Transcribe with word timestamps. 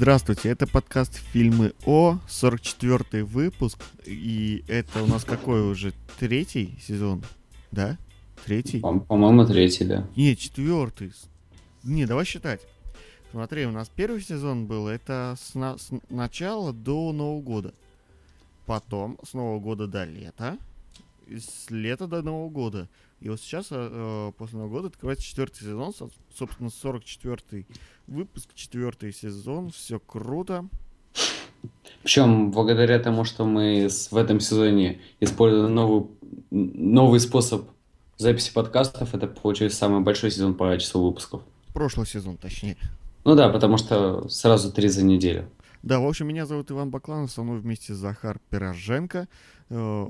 Здравствуйте, 0.00 0.48
это 0.48 0.66
подкаст 0.66 1.16
«Фильмы 1.16 1.74
О», 1.84 2.18
44 2.26 3.22
выпуск, 3.22 3.84
и 4.06 4.64
это 4.66 5.02
у 5.02 5.06
нас 5.06 5.24
какой 5.26 5.60
уже, 5.60 5.92
третий 6.18 6.78
сезон, 6.80 7.22
да? 7.70 7.98
Третий? 8.46 8.80
По- 8.80 8.98
По-моему, 8.98 9.44
третий, 9.44 9.84
да. 9.84 10.08
Не, 10.16 10.38
четвертый. 10.38 11.12
Не, 11.82 12.06
давай 12.06 12.24
считать. 12.24 12.62
Смотри, 13.30 13.66
у 13.66 13.72
нас 13.72 13.90
первый 13.94 14.22
сезон 14.22 14.64
был, 14.64 14.88
это 14.88 15.36
с, 15.38 15.54
на- 15.54 15.76
с 15.76 15.90
начала 16.08 16.72
до 16.72 17.12
Нового 17.12 17.42
года. 17.42 17.74
Потом 18.64 19.18
с 19.22 19.34
Нового 19.34 19.60
года 19.60 19.86
до 19.86 20.04
лета. 20.04 20.56
С 21.28 21.68
лета 21.68 22.06
до 22.06 22.22
Нового 22.22 22.48
года. 22.48 22.88
И 23.20 23.28
вот 23.28 23.40
сейчас, 23.40 23.66
э, 23.70 23.74
э, 23.76 24.32
после 24.38 24.58
Нового 24.58 24.70
года, 24.76 24.88
открывается 24.88 25.24
четвертый 25.24 25.60
сезон, 25.60 25.92
со- 25.94 26.08
собственно, 26.34 26.68
44-й 26.68 27.66
выпуск, 28.06 28.50
четвертый 28.54 29.12
сезон, 29.12 29.70
все 29.70 29.98
круто. 30.00 30.66
Причем, 32.02 32.50
благодаря 32.50 32.98
тому, 32.98 33.24
что 33.24 33.44
мы 33.44 33.88
в 34.10 34.16
этом 34.16 34.40
сезоне 34.40 35.00
использовали 35.20 35.70
новый, 35.70 36.06
новый 36.50 37.20
способ 37.20 37.68
записи 38.16 38.52
подкастов, 38.52 39.14
это 39.14 39.26
получился 39.26 39.76
самый 39.76 40.00
большой 40.00 40.30
сезон 40.30 40.54
по 40.54 40.76
числу 40.78 41.04
выпусков. 41.06 41.42
Прошлый 41.74 42.06
сезон, 42.06 42.38
точнее. 42.38 42.76
Ну 43.24 43.34
да, 43.34 43.50
потому 43.50 43.76
что 43.76 44.26
сразу 44.28 44.72
три 44.72 44.88
за 44.88 45.04
неделю. 45.04 45.48
Да, 45.82 46.00
в 46.00 46.06
общем, 46.06 46.26
меня 46.28 46.46
зовут 46.46 46.70
Иван 46.70 46.90
Бакланов, 46.90 47.30
со 47.30 47.42
мной 47.42 47.58
вместе 47.60 47.92
Захар 47.94 48.38
Пироженко. 48.48 49.28
Э, 49.68 50.06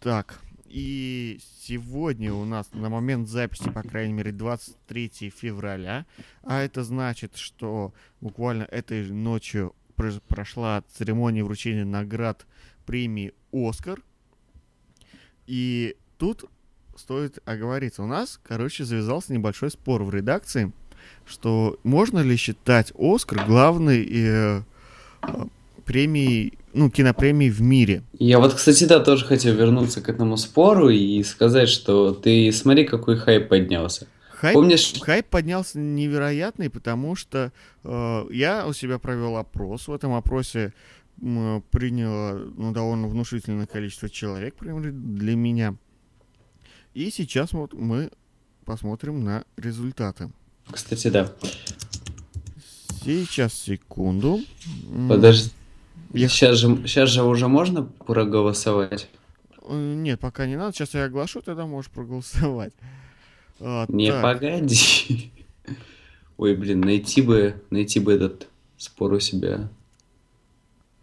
Так, 0.00 0.40
и 0.72 1.38
сегодня 1.60 2.32
у 2.32 2.46
нас 2.46 2.70
на 2.72 2.88
момент 2.88 3.28
записи, 3.28 3.70
по 3.70 3.82
крайней 3.82 4.14
мере, 4.14 4.32
23 4.32 5.30
февраля, 5.30 6.06
а 6.42 6.62
это 6.62 6.82
значит, 6.82 7.36
что 7.36 7.92
буквально 8.22 8.62
этой 8.62 9.06
ночью 9.10 9.74
прош- 9.96 10.22
прошла 10.26 10.82
церемония 10.94 11.44
вручения 11.44 11.84
наград 11.84 12.46
премии 12.86 13.34
«Оскар». 13.52 14.00
И 15.46 15.94
тут 16.16 16.46
стоит 16.96 17.38
оговориться. 17.44 18.02
У 18.02 18.06
нас, 18.06 18.40
короче, 18.42 18.84
завязался 18.84 19.34
небольшой 19.34 19.70
спор 19.70 20.02
в 20.04 20.14
редакции, 20.14 20.72
что 21.26 21.78
можно 21.82 22.20
ли 22.20 22.34
считать 22.36 22.94
«Оскар» 22.98 23.44
главной 23.46 24.08
э, 24.10 24.62
э, 25.82 25.86
премией, 25.86 26.58
ну, 26.72 26.90
кинопремией 26.90 27.50
в 27.50 27.60
мире. 27.60 28.02
Я 28.18 28.38
вот, 28.38 28.54
кстати, 28.54 28.84
да, 28.84 29.00
тоже 29.00 29.24
хотел 29.24 29.54
вернуться 29.54 30.00
к 30.00 30.08
этому 30.08 30.36
спору 30.36 30.88
и 30.88 31.22
сказать, 31.22 31.68
что 31.68 32.12
ты 32.12 32.52
смотри, 32.52 32.84
какой 32.84 33.16
хайп 33.16 33.48
поднялся. 33.48 34.06
Хайп, 34.30 34.54
Помнишь, 34.54 34.94
хайп 35.00 35.26
поднялся 35.26 35.78
невероятный, 35.78 36.68
потому 36.68 37.14
что 37.14 37.52
э, 37.84 38.26
я 38.30 38.66
у 38.66 38.72
себя 38.72 38.98
провел 38.98 39.36
опрос. 39.36 39.86
В 39.86 39.92
этом 39.92 40.14
опросе 40.14 40.72
м, 41.20 41.62
приняло 41.70 42.38
ну, 42.56 42.72
довольно 42.72 43.06
внушительное 43.06 43.66
количество 43.66 44.08
человек 44.08 44.56
прям 44.56 44.82
для 45.14 45.36
меня. 45.36 45.76
И 46.94 47.10
сейчас 47.10 47.52
вот 47.52 47.72
мы 47.72 48.10
посмотрим 48.64 49.22
на 49.22 49.44
результаты. 49.56 50.30
кстати, 50.70 51.08
да. 51.08 51.32
Сейчас, 53.04 53.54
секунду. 53.54 54.40
Подожди. 55.08 55.50
Я- 56.12 56.28
Сейчас 56.28 56.56
же, 56.58 56.76
сейчас 56.86 57.08
же 57.10 57.22
уже 57.22 57.48
можно 57.48 57.82
проголосовать? 57.84 59.08
э, 59.68 59.94
Нет, 59.96 60.20
пока 60.20 60.46
не 60.46 60.56
надо. 60.56 60.72
Сейчас 60.74 60.94
я 60.94 61.04
оглашу, 61.04 61.42
тогда 61.42 61.66
можешь 61.66 61.90
проголосовать. 61.90 62.72
А, 63.64 63.84
Не, 63.88 64.10
так. 64.10 64.22
погоди. 64.22 65.30
Ой, 66.36 66.56
блин, 66.56 66.80
найти 66.80 67.22
бы, 67.22 67.62
найти 67.70 68.00
бы 68.00 68.12
этот 68.12 68.48
спор 68.76 69.12
у 69.12 69.20
себя. 69.20 69.68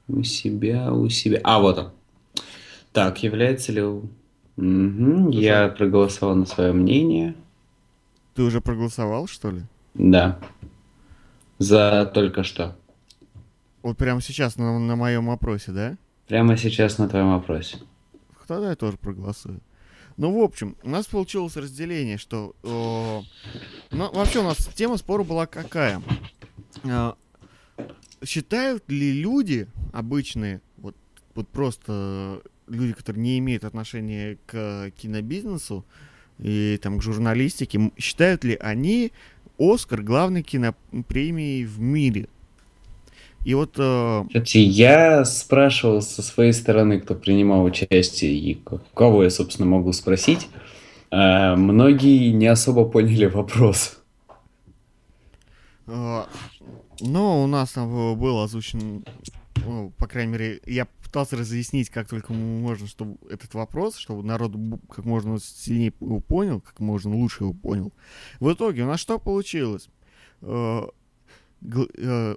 У 0.09 0.23
себя, 0.23 0.91
у 0.91 1.07
себя. 1.07 1.39
А, 1.43 1.59
вот 1.59 1.77
он. 1.77 1.91
Так, 2.91 3.23
является 3.23 3.71
ли... 3.71 3.81
у- 3.81 4.09
Мгм, 4.57 5.29
я 5.29 5.69
проголосовал 5.69 6.35
на 6.35 6.45
свое 6.45 6.73
мнение. 6.73 7.33
Ты 8.35 8.41
уже 8.43 8.59
проголосовал, 8.59 9.27
что 9.27 9.51
ли? 9.51 9.61
Да. 9.93 10.37
За 11.59 12.11
только 12.13 12.43
что. 12.43 12.75
Вот 13.81 13.97
прямо 13.97 14.21
сейчас 14.21 14.57
на, 14.57 14.77
на 14.79 14.95
моем 14.95 15.29
опросе, 15.29 15.71
да? 15.71 15.97
Прямо 16.27 16.57
сейчас 16.57 16.97
на 16.97 17.07
твоем 17.07 17.29
вопросе. 17.29 17.77
Тогда 18.47 18.71
я 18.71 18.75
тоже 18.75 18.97
проголосую. 18.97 19.61
Ну, 20.17 20.37
в 20.37 20.43
общем, 20.43 20.75
у 20.83 20.89
нас 20.89 21.05
получилось 21.05 21.55
разделение, 21.55 22.17
что... 22.17 22.55
э, 22.63 23.95
ну, 23.95 24.11
вообще 24.11 24.39
у 24.39 24.43
нас 24.43 24.57
тема 24.75 24.97
спора 24.97 25.23
была 25.23 25.45
какая? 25.45 26.01
Э, 26.83 27.13
считают 28.25 28.89
ли 28.89 29.13
люди 29.13 29.67
обычные, 29.93 30.61
вот, 30.77 30.95
вот 31.35 31.47
просто 31.47 32.41
люди, 32.67 32.93
которые 32.93 33.23
не 33.23 33.39
имеют 33.39 33.63
отношения 33.63 34.37
к 34.45 34.91
кинобизнесу 34.97 35.85
и 36.37 36.77
там 36.81 36.99
к 36.99 37.01
журналистике, 37.01 37.91
считают 37.97 38.43
ли 38.43 38.55
они 38.55 39.11
Оскар 39.57 40.01
главной 40.01 40.43
кинопремией 40.43 41.63
в 41.65 41.79
мире? 41.79 42.27
И 43.45 43.53
вот 43.53 43.75
э, 43.77 44.23
Кстати, 44.27 44.57
я 44.57 45.23
спрашивал 45.25 46.01
со 46.01 46.21
своей 46.21 46.51
стороны, 46.53 46.99
кто 46.99 47.15
принимал 47.15 47.63
участие 47.63 48.33
и 48.33 48.55
ко- 48.55 48.81
кого 48.93 49.23
я, 49.23 49.29
собственно, 49.29 49.67
могу 49.67 49.93
спросить. 49.93 50.49
А, 51.11 51.55
Многие 51.55 52.31
не 52.31 52.47
особо 52.47 52.85
поняли 52.85 53.25
вопрос. 53.25 53.99
А, 55.87 56.27
Но 57.01 57.43
у 57.43 57.47
нас 57.47 57.71
там 57.71 57.89
э, 57.95 58.15
был 58.15 58.41
озвучен, 58.41 59.05
ну, 59.65 59.91
по 59.97 60.07
крайней 60.07 60.33
мере, 60.33 60.61
я 60.65 60.87
пытался 61.03 61.37
разъяснить, 61.37 61.89
как 61.89 62.07
только 62.07 62.33
можно, 62.33 62.87
чтобы 62.87 63.17
этот 63.31 63.53
вопрос, 63.55 63.95
чтобы 63.95 64.23
народ 64.23 64.51
как 64.93 65.05
можно 65.05 65.39
сильнее 65.39 65.93
его 65.99 66.19
понял, 66.19 66.61
как 66.61 66.79
можно 66.79 67.15
лучше 67.15 67.45
его 67.45 67.53
понял. 67.53 67.93
В 68.39 68.51
итоге 68.53 68.83
у 68.83 68.87
нас 68.87 68.99
что 68.99 69.17
получилось? 69.17 69.89
Э, 70.41 70.83
э, 71.63 72.35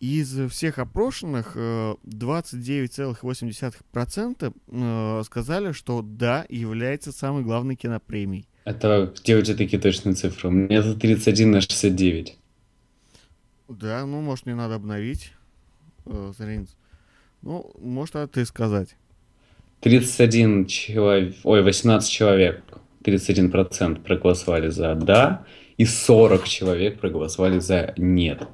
Из 0.00 0.50
всех 0.50 0.78
опрошенных 0.78 1.52
э, 1.56 1.94
29,8% 2.04 4.54
э, 4.68 5.22
сказали, 5.24 5.72
что 5.72 6.02
да, 6.02 6.46
является 6.48 7.10
самой 7.10 7.42
главной 7.42 7.74
кинопремией. 7.74 8.46
Это 8.64 9.12
где 9.20 9.36
у 9.36 9.42
тебя 9.42 9.56
такие 9.56 9.82
точные 9.82 10.14
цифры? 10.14 10.50
У 10.50 10.52
меня 10.52 10.82
тут 10.82 11.00
31 11.00 11.50
на 11.50 11.60
69. 11.60 12.38
Да, 13.68 14.06
ну, 14.06 14.20
может, 14.20 14.46
мне 14.46 14.54
надо 14.54 14.76
обновить 14.76 15.32
э, 16.06 16.30
страницу. 16.32 16.76
Ну, 17.42 17.72
может, 17.80 18.14
а 18.16 18.28
ты 18.28 18.44
сказать. 18.44 18.96
31 19.80 20.66
человек, 20.66 21.36
ой, 21.44 21.62
18 21.62 22.10
человек, 22.10 22.62
31% 23.04 24.02
проголосовали 24.02 24.68
за 24.68 24.94
«да», 24.94 25.44
и 25.76 25.84
40 25.84 26.44
человек 26.44 27.00
проголосовали 27.00 27.58
за 27.58 27.94
«нет». 27.96 28.48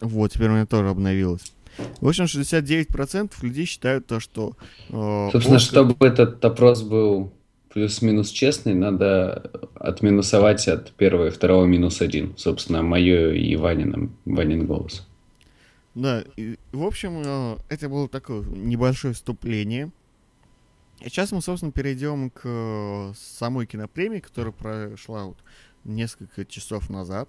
Вот, 0.00 0.32
теперь 0.32 0.48
у 0.48 0.52
меня 0.52 0.66
тоже 0.66 0.88
обновилось. 0.90 1.52
В 2.00 2.08
общем, 2.08 2.24
69% 2.24 3.32
людей 3.42 3.64
считают 3.64 4.06
то, 4.06 4.20
что... 4.20 4.56
э, 4.88 5.28
Собственно, 5.32 5.56
Оскар- 5.58 5.60
чтобы 5.60 6.06
этот 6.06 6.44
опрос 6.44 6.82
был 6.82 7.32
плюс-минус 7.72 8.30
честный, 8.30 8.74
надо 8.74 9.50
отминусовать 9.74 10.66
от 10.68 10.92
первого 10.92 11.28
и 11.28 11.30
второго 11.30 11.66
минус 11.66 12.00
один. 12.00 12.36
Собственно, 12.36 12.82
мое 12.82 13.32
и 13.32 13.54
Ванина, 13.56 14.10
Ванин 14.24 14.66
голос. 14.66 15.06
Да, 15.94 16.24
и, 16.36 16.56
в 16.72 16.84
общем, 16.84 17.22
э, 17.24 17.56
это 17.68 17.88
было 17.88 18.08
такое 18.08 18.42
небольшое 18.42 19.14
вступление. 19.14 19.90
И 21.00 21.08
сейчас 21.08 21.30
мы, 21.30 21.40
собственно, 21.42 21.70
перейдем 21.70 22.30
к 22.30 22.40
э, 22.44 23.12
самой 23.16 23.66
кинопремии, 23.66 24.18
которая 24.18 24.52
прошла 24.52 25.26
вот 25.26 25.38
несколько 25.84 26.44
часов 26.44 26.90
назад. 26.90 27.28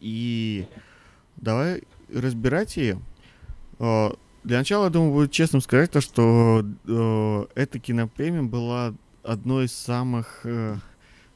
И 0.00 0.66
давай 1.40 1.82
разбирать 2.12 2.76
ее. 2.76 3.00
Э, 3.78 4.10
Для 4.44 4.58
начала, 4.58 4.84
я 4.84 4.90
думаю, 4.90 5.12
будет 5.12 5.32
честным 5.32 5.60
сказать 5.60 5.90
то, 5.90 6.00
что 6.00 6.64
э, 6.86 7.46
эта 7.54 7.78
кинопремия 7.78 8.42
была 8.42 8.94
одной 9.22 9.66
из 9.66 9.72
самых 9.72 10.40
э, 10.44 10.76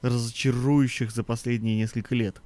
разочарующих 0.02 1.10
за 1.10 1.22
последние 1.24 1.76
несколько 1.76 2.14
лет. 2.14 2.40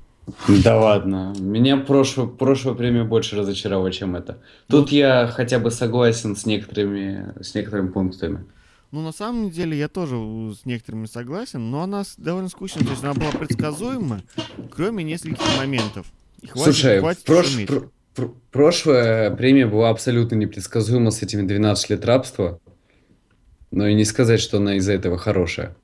Да 0.64 0.80
ладно, 0.80 1.34
меня 1.38 1.76
прошлая, 1.76 2.26
прошлая 2.26 2.74
премия 2.74 3.04
больше 3.04 3.36
разочаровала, 3.36 3.92
чем 3.92 4.16
это. 4.16 4.38
Тут 4.66 4.90
я 4.90 5.28
хотя 5.28 5.60
бы 5.60 5.70
согласен 5.70 6.34
с 6.34 6.46
некоторыми, 6.46 7.32
с 7.40 7.54
некоторыми 7.54 7.88
пунктами. 7.88 8.44
Ну, 8.90 9.02
на 9.02 9.12
самом 9.12 9.50
деле, 9.50 9.78
я 9.78 9.88
тоже 9.88 10.16
с 10.16 10.64
некоторыми 10.64 11.06
согласен, 11.06 11.70
но 11.70 11.82
она 11.82 12.02
довольно 12.16 12.48
скучная, 12.48 12.84
то 12.84 12.90
есть 12.90 13.04
она 13.04 13.14
была 13.14 13.30
предсказуема, 13.30 14.22
кроме 14.70 15.04
нескольких 15.04 15.44
моментов. 15.58 16.06
И 16.46 16.48
хватит, 16.48 16.64
Слушай, 16.74 17.00
хватит 17.00 17.28
прош- 17.28 17.66
пр- 17.66 17.90
пр- 18.14 18.30
прошлая 18.52 19.30
премия 19.34 19.66
была 19.66 19.90
абсолютно 19.90 20.36
непредсказуема 20.36 21.10
с 21.10 21.22
этими 21.22 21.46
12 21.46 21.90
лет 21.90 22.04
рабства. 22.04 22.60
Но 23.72 23.86
и 23.88 23.94
не 23.94 24.04
сказать, 24.04 24.40
что 24.40 24.58
она 24.58 24.76
из-за 24.76 24.92
этого 24.92 25.18
хорошая. 25.18 25.76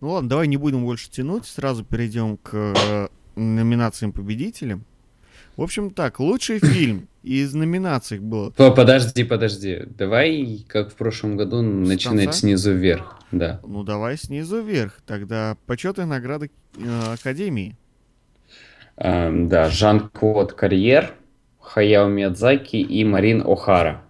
Ну 0.00 0.10
ладно, 0.10 0.28
давай 0.28 0.48
не 0.48 0.56
будем 0.56 0.84
больше 0.84 1.10
тянуть, 1.10 1.46
сразу 1.46 1.84
перейдем 1.84 2.36
к 2.38 2.50
э, 2.54 3.08
номинациям 3.36 4.12
победителям. 4.12 4.84
В 5.56 5.62
общем 5.62 5.90
так, 5.90 6.18
лучший 6.20 6.58
фильм 6.62 7.08
из 7.22 7.54
номинаций 7.54 8.18
было. 8.18 8.50
По- 8.50 8.72
Подожди, 8.72 9.22
подожди. 9.24 9.84
Давай, 9.96 10.64
как 10.68 10.90
в 10.92 10.94
прошлом 10.96 11.36
году, 11.36 11.62
начинать 11.62 12.24
конца? 12.24 12.40
снизу 12.40 12.72
вверх. 12.74 13.20
Да. 13.30 13.60
Ну 13.66 13.84
давай 13.84 14.18
снизу 14.18 14.60
вверх. 14.60 15.00
Тогда 15.06 15.56
почетные 15.66 16.06
награды 16.06 16.50
э, 16.76 17.12
Академии. 17.14 17.76
Эм, 18.96 19.48
да, 19.48 19.68
Жан-Клод 19.70 20.52
Карьер, 20.52 21.14
Хаяо 21.58 22.08
Миядзаки 22.08 22.76
и 22.76 23.04
Марин 23.04 23.42
О'Хара. 23.42 24.00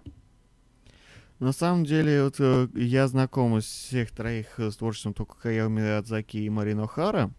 На 1.39 1.51
самом 1.51 1.85
деле, 1.85 2.23
вот 2.23 2.35
э, 2.39 2.67
я 2.75 3.07
знаком 3.07 3.57
из 3.57 3.65
всех 3.65 4.11
троих 4.11 4.59
э, 4.59 4.71
с 4.71 4.77
творчеством 4.77 5.13
только 5.13 5.35
Хаяо 5.37 5.67
Миядзаки 5.67 6.37
и 6.37 6.49
Марино 6.49 6.87
Хара. 6.87 7.31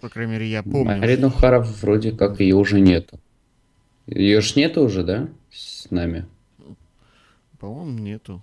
По 0.00 0.08
крайней 0.08 0.32
мере, 0.32 0.50
я 0.50 0.62
помню. 0.62 0.98
Марин 0.98 1.24
О'Хара 1.24 1.60
вроде 1.60 2.12
как 2.12 2.40
ее 2.40 2.56
уже 2.56 2.80
нету. 2.80 3.18
Ее 4.06 4.40
ж 4.40 4.56
нету 4.56 4.82
уже, 4.82 5.04
да? 5.04 5.28
С 5.50 5.90
нами. 5.90 6.26
По-моему, 7.58 7.98
нету. 7.98 8.42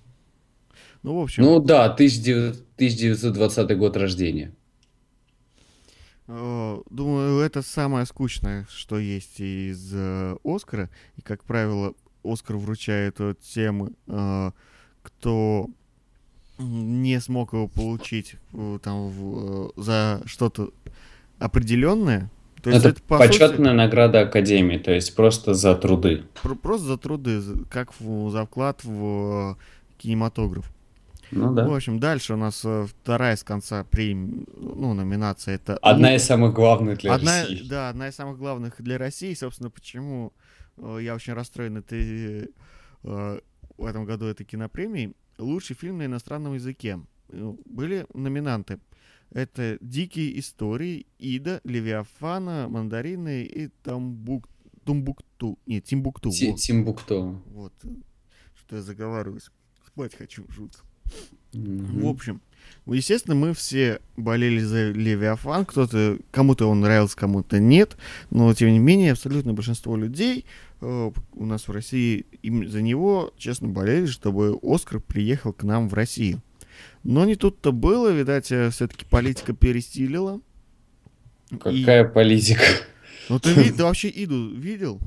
Ну, 1.04 1.20
в 1.20 1.24
общем, 1.24 1.44
Ну 1.44 1.60
да, 1.60 1.86
1900 1.86 2.70
1920 2.80 3.78
год 3.78 3.98
рождения. 3.98 4.54
Думаю, 6.90 7.40
это 7.40 7.62
самое 7.62 8.06
скучное, 8.06 8.68
что 8.70 9.00
есть 9.00 9.40
из 9.40 9.92
э, 9.94 10.36
Оскара. 10.44 10.90
И, 11.18 11.22
как 11.22 11.44
правило, 11.44 11.94
Оскар 12.24 12.58
вручает 12.58 13.16
э, 13.20 13.34
тем, 13.54 13.96
э, 14.08 14.52
кто 15.02 15.68
не 16.60 17.20
смог 17.20 17.54
его 17.54 17.68
получить 17.68 18.36
э, 18.54 18.80
там 18.84 19.08
в, 19.10 19.72
за 19.78 20.22
что-то 20.26 20.72
определенное. 21.40 22.30
То 22.62 22.70
есть 22.70 22.82
Это 22.86 22.90
это, 22.90 23.02
по 23.04 23.18
сути, 23.18 23.28
почетная 23.40 23.74
награда 23.74 24.22
Академии, 24.22 24.78
то 24.78 24.92
есть 24.92 25.16
просто 25.16 25.54
за 25.54 25.76
труды. 25.76 26.24
Про- 26.44 26.56
Просто 26.56 26.88
за 26.88 26.98
труды, 26.98 27.42
как 27.70 27.94
в- 28.00 28.30
за 28.32 28.46
вклад 28.46 28.84
в 28.84 29.58
кинематограф. 29.98 30.70
Ну 31.32 31.52
В 31.52 31.56
да. 31.56 31.76
общем, 31.76 32.00
дальше 32.00 32.34
у 32.34 32.38
нас 32.38 32.62
э, 32.66 32.86
вторая 32.88 33.36
с 33.36 33.44
конца 33.44 33.84
премии, 33.84 34.46
ну, 34.56 34.94
номинация 34.94 35.56
это... 35.56 35.78
Одна 35.78 36.16
из 36.16 36.24
самых 36.24 36.54
главных 36.54 37.00
для 37.00 37.14
одна, 37.14 37.42
России. 37.42 37.68
Да, 37.68 37.90
одна 37.90 38.08
из 38.08 38.16
самых 38.16 38.38
главных 38.38 38.82
для 38.82 38.98
России. 38.98 39.34
Собственно, 39.34 39.70
почему 39.70 40.34
э, 40.78 41.00
я 41.02 41.16
очень 41.16 41.34
расстроен 41.34 41.78
этой, 41.78 42.50
э, 43.04 43.40
в 43.78 43.86
этом 43.86 44.06
году 44.06 44.26
этой 44.26 44.46
кинопремией. 44.46 45.14
Лучший 45.38 45.76
фильм 45.76 46.00
на 46.00 46.06
иностранном 46.06 46.56
языке. 46.56 47.00
Э, 47.30 47.54
Были 47.66 48.06
номинанты. 48.14 48.80
Это 49.32 49.78
«Дикие 49.80 50.40
истории», 50.40 51.06
«Ида», 51.20 51.62
«Левиафана», 51.64 52.68
«Мандарины» 52.68 53.44
и 53.44 53.68
«Тамбук... 53.84 54.50
«Тумбукту». 54.84 55.60
Нет, 55.68 55.84
«Тимбукту». 55.84 56.32
Ти- 56.32 56.50
вот. 56.50 56.60
Тимбукту. 56.60 57.42
Вот. 57.46 57.74
Что 58.56 58.78
я 58.78 58.82
заговариваюсь. 58.82 59.52
Спать 59.86 60.16
хочу, 60.16 60.46
жутко. 60.50 60.82
Мгм. 61.54 62.02
В 62.02 62.08
общем, 62.08 62.42
естественно, 62.86 63.36
мы 63.36 63.54
все 63.54 64.00
болели 64.18 64.60
за 64.60 64.92
Левиафан. 64.92 65.66
Кто-то, 65.66 66.18
кому-то 66.32 66.68
он 66.68 66.82
нравился, 66.82 67.16
кому-то 67.18 67.60
нет. 67.60 67.98
Но, 68.30 68.54
тем 68.54 68.70
не 68.72 68.80
менее, 68.80 69.14
абсолютно 69.14 69.54
большинство 69.54 69.96
людей 69.98 70.46
э, 70.82 71.12
у 71.34 71.46
нас 71.46 71.68
в 71.68 71.72
России 71.72 72.26
им 72.44 72.68
за 72.70 72.82
него, 72.82 73.34
честно, 73.38 73.68
болели, 73.68 74.06
чтобы 74.06 74.58
Оскар 74.62 75.00
приехал 75.00 75.54
к 75.54 75.64
нам 75.64 75.90
в 75.90 75.94
Россию. 75.94 76.42
Но 77.04 77.26
не 77.26 77.36
тут-то 77.36 77.72
было, 77.72 78.10
видать, 78.12 78.46
все-таки 78.46 79.06
политика 79.10 79.54
перестилила. 79.54 80.40
И- 81.52 81.58
Какая 81.58 82.04
политика? 82.08 82.62
Ну 83.28 83.40
ты, 83.40 83.54
ты 83.72 83.84
вообще 83.84 84.12
Иду 84.16 84.54
видел? 84.56 85.00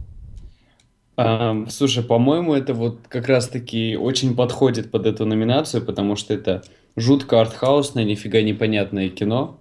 Слушай, 1.17 2.03
по-моему, 2.03 2.55
это 2.55 2.75
вот 2.75 3.00
как 3.09 3.29
раз-таки 3.29 3.97
очень 3.97 4.35
подходит 4.35 4.91
под 4.91 5.06
эту 5.06 5.26
номинацию, 5.26 5.85
потому 5.85 6.17
что 6.17 6.32
это 6.32 6.62
жутко 6.97 7.41
артхаусное, 7.41 8.05
нифига 8.05 8.41
непонятное 8.43 9.09
кино, 9.09 9.61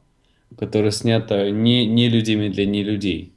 которое 0.57 0.91
снято 0.91 1.51
не, 1.51 1.85
не 1.85 2.09
людьми 2.09 2.49
для 2.49 2.65
не 2.65 2.83
людей. 2.83 3.33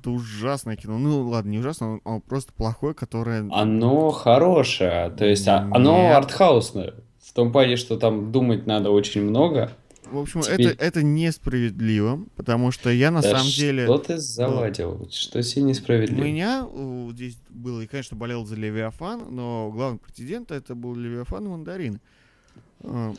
Это 0.00 0.10
ужасное 0.10 0.76
кино. 0.76 0.98
Ну 0.98 1.28
ладно, 1.28 1.50
не 1.50 1.58
ужасно, 1.58 2.00
оно 2.04 2.20
просто 2.20 2.52
плохое, 2.52 2.94
которое... 2.94 3.46
Оно 3.52 4.10
хорошее, 4.10 5.12
то 5.16 5.24
есть 5.24 5.46
а- 5.46 5.68
оно 5.70 5.96
Нет. 5.96 6.16
артхаусное. 6.16 6.94
В 7.22 7.32
том 7.32 7.52
плане, 7.52 7.76
что 7.76 7.96
там 7.96 8.32
думать 8.32 8.66
надо 8.66 8.90
очень 8.90 9.22
много. 9.22 9.70
В 10.12 10.18
общем, 10.18 10.42
Тебе- 10.42 10.66
это, 10.72 10.84
это 10.84 11.02
несправедливо, 11.02 12.24
потому 12.36 12.70
что 12.70 12.90
я 12.90 13.10
на 13.10 13.22
Да 13.22 13.30
самом 13.30 13.50
деле... 13.50 13.84
Что 13.84 13.98
ты 13.98 14.18
заладил? 14.18 15.08
Что 15.10 15.42
себе 15.42 15.62
У 15.62 15.66
несправедливо? 15.68 16.22
меня 16.24 16.66
э, 16.70 17.08
здесь 17.12 17.38
было, 17.48 17.80
и, 17.80 17.86
конечно, 17.86 18.16
болел 18.16 18.44
за 18.44 18.56
Левиафан, 18.56 19.34
но 19.34 19.70
главный 19.74 19.98
претендент 19.98 20.50
это 20.50 20.74
был 20.74 20.94
Левиафан 20.94 21.44
и 21.46 21.48
Мандарин. 21.48 22.00
Э, 22.80 23.12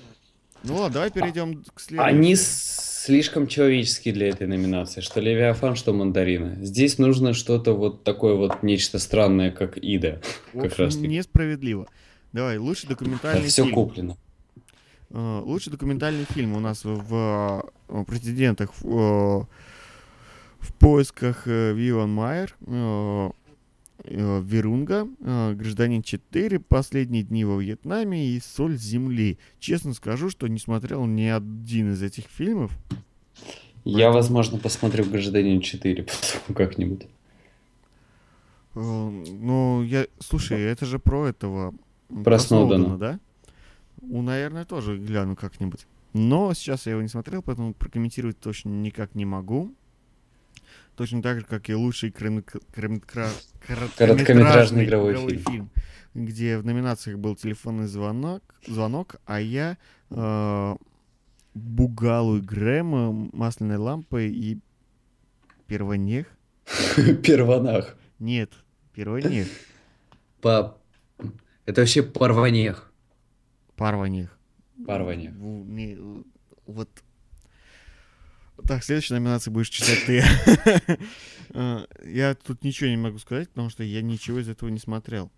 Ну 0.64 0.76
ладно, 0.76 0.94
давай 0.94 1.12
перейдем 1.12 1.64
к 1.74 1.80
следующему. 1.80 2.18
Они 2.20 2.36
слишком 2.36 3.48
человеческие 3.48 4.14
для 4.14 4.30
этой 4.30 4.48
номинации, 4.48 5.02
что 5.02 5.20
Левиафан, 5.20 5.76
что 5.76 5.94
Мандарины. 5.94 6.64
Здесь 6.64 7.00
нужно 7.00 7.34
что-то 7.34 7.74
вот 7.74 8.04
такое 8.04 8.36
вот 8.36 8.64
нечто 8.64 9.00
странное, 9.00 9.52
как 9.52 9.78
Ида. 9.78 10.22
В 10.54 10.58
как 10.62 10.72
общем, 10.72 10.84
раз 10.86 10.96
таки. 10.96 11.08
несправедливо. 11.08 11.88
Давай, 12.32 12.58
лучший 12.58 12.88
документальный 12.90 13.48
все 13.48 13.64
фильм. 13.64 13.76
куплено. 13.76 14.18
Э, 15.14 15.42
Лучший 15.46 15.72
документальный 15.72 16.26
фильм 16.26 16.56
у 16.56 16.60
нас 16.60 16.84
в 16.84 17.64
э, 17.88 18.04
претендентах 18.06 18.72
в, 18.82 18.88
э, 18.88 19.46
в 20.60 20.74
поисках 20.80 21.46
Виван 21.46 22.12
Майер, 22.14 22.56
Верунга, 24.06 25.08
Гражданин 25.20 26.02
4, 26.02 26.60
Последние 26.60 27.24
дни 27.24 27.46
во 27.46 27.58
Вьетнаме 27.62 28.28
и 28.28 28.40
Соль 28.42 28.76
земли. 28.76 29.38
Честно 29.60 29.94
скажу, 29.94 30.30
что 30.30 30.48
не 30.48 30.58
смотрел 30.60 31.06
ни 31.06 31.26
один 31.26 31.94
из 31.94 32.02
этих 32.02 32.26
фильмов. 32.26 32.72
Я, 33.86 34.12
возможно, 34.12 34.58
посмотрю 34.58 35.06
«Гражданин 35.06 35.60
4» 35.60 36.04
потом 36.46 36.56
как-нибудь. 36.56 37.08
Ну, 38.74 39.84
я... 39.84 40.08
Слушай, 40.20 40.62
это 40.62 40.86
же 40.86 40.98
про 41.00 41.28
этого... 41.28 41.74
м, 42.10 42.24
Про 42.24 42.40
Сноудена. 42.40 42.98
да? 42.98 43.20
Ну, 44.06 44.22
наверное, 44.22 44.66
тоже 44.66 44.98
гляну 44.98 45.36
как-нибудь. 45.36 45.88
Но 46.14 46.54
сейчас 46.54 46.86
я 46.86 46.92
его 46.92 47.02
не 47.02 47.08
смотрел, 47.08 47.42
поэтому 47.42 47.74
прокомментировать 47.74 48.40
точно 48.40 48.70
никак 48.70 49.16
не 49.16 49.26
могу. 49.26 49.74
Точно 50.96 51.24
так 51.24 51.40
же, 51.40 51.46
как 51.46 51.70
и 51.70 51.74
лучший 51.74 52.12
короткометра- 52.12 52.62
короткометра- 52.76 53.98
Короткометражный 53.98 54.86
игровой 54.86 55.16
фильм. 55.16 55.44
фильм, 55.52 55.70
где 56.14 56.58
в 56.60 56.66
номинациях 56.66 57.18
был 57.18 57.36
телефонный 57.36 57.88
звонок, 57.88 58.44
звонок 58.68 59.16
а 59.26 59.40
я 59.42 59.78
э, 60.12 60.76
Бугалу 61.56 62.38
и 62.38 62.42
Грэма, 62.42 63.12
масляной 63.34 63.78
лампой 63.78 64.32
и 64.32 64.60
Первонех. 65.66 66.28
Первонах. 67.24 67.96
Нет, 68.20 68.52
Первонех. 68.94 69.48
По... 70.42 70.78
Это 71.66 71.82
вообще 71.82 72.04
порванех. 72.04 72.92
Парванех. 74.88 75.34
В- 75.34 75.66
не, 75.70 75.96
э, 75.96 76.24
Вот. 76.68 76.90
Так, 78.68 78.84
следующая 78.84 79.16
номинация 79.16 79.52
будешь 79.52 79.70
читать 79.70 80.04
ты. 80.06 80.24
Э, 81.56 81.86
Я 82.06 82.34
тут 82.34 82.64
ничего 82.64 82.90
не 82.90 82.98
могу 82.98 83.20
сказать, 83.20 83.48
потому 83.50 83.70
что 83.70 83.84
я 83.84 84.02
ничего 84.02 84.40
из 84.40 84.50
этого 84.50 84.70
не 84.70 84.80
смотрел. 84.80 85.30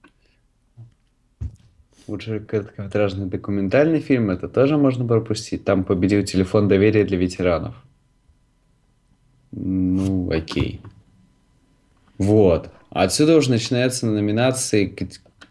Лучший 2.07 2.39
короткометражный 2.39 3.25
документальный 3.25 3.99
фильм, 3.99 4.29
это 4.29 4.47
тоже 4.47 4.77
можно 4.77 5.05
пропустить. 5.05 5.65
Там 5.65 5.83
победил 5.83 6.23
телефон 6.23 6.67
доверия 6.67 7.03
для 7.03 7.17
ветеранов. 7.17 7.75
Ну, 9.51 10.31
окей. 10.31 10.81
Вот. 12.17 12.69
Отсюда 12.91 13.35
уже 13.35 13.49
начинаются 13.49 14.05
номинации, 14.05 14.95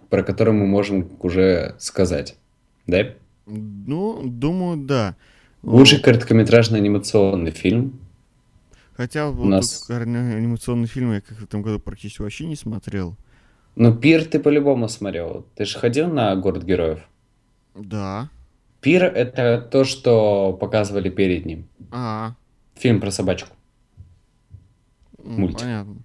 про 0.09 0.23
которые 0.23 0.55
мы 0.55 0.67
можем 0.67 1.11
уже 1.21 1.75
сказать. 1.79 2.37
Да? 2.87 3.15
Ну, 3.47 4.21
думаю, 4.25 4.77
да. 4.87 5.17
Лучший 5.63 6.01
короткометражный 6.01 6.79
анимационный 6.79 7.51
фильм. 7.51 7.99
Хотя 8.97 9.31
вот 9.31 9.47
нас- 9.47 9.89
анимационные 9.91 10.87
фильмы 10.87 11.15
я 11.17 11.21
как 11.21 11.39
в 11.39 11.45
этом 11.45 11.63
году 11.63 11.79
практически 11.81 12.23
вообще 12.23 12.47
не 12.47 12.57
смотрел. 12.57 13.17
Ну, 13.77 13.95
Пир 13.95 14.25
ты 14.25 14.39
по-любому 14.39 14.89
смотрел. 14.89 15.47
Ты 15.57 15.65
же 15.65 15.79
ходил 15.79 16.09
на 16.09 16.37
Город 16.37 16.63
Героев? 16.65 17.01
Да. 17.75 18.31
Пир— 18.81 19.05
это 19.17 19.61
то, 19.61 19.85
что 19.85 20.53
показывали 20.53 21.09
перед 21.09 21.45
ним. 21.47 21.67
А, 21.91 22.35
Фильм 22.77 23.01
про 23.01 23.11
собачку. 23.11 23.49
м, 25.19 25.41
Мультик. 25.41 25.61
понятно. 25.61 25.97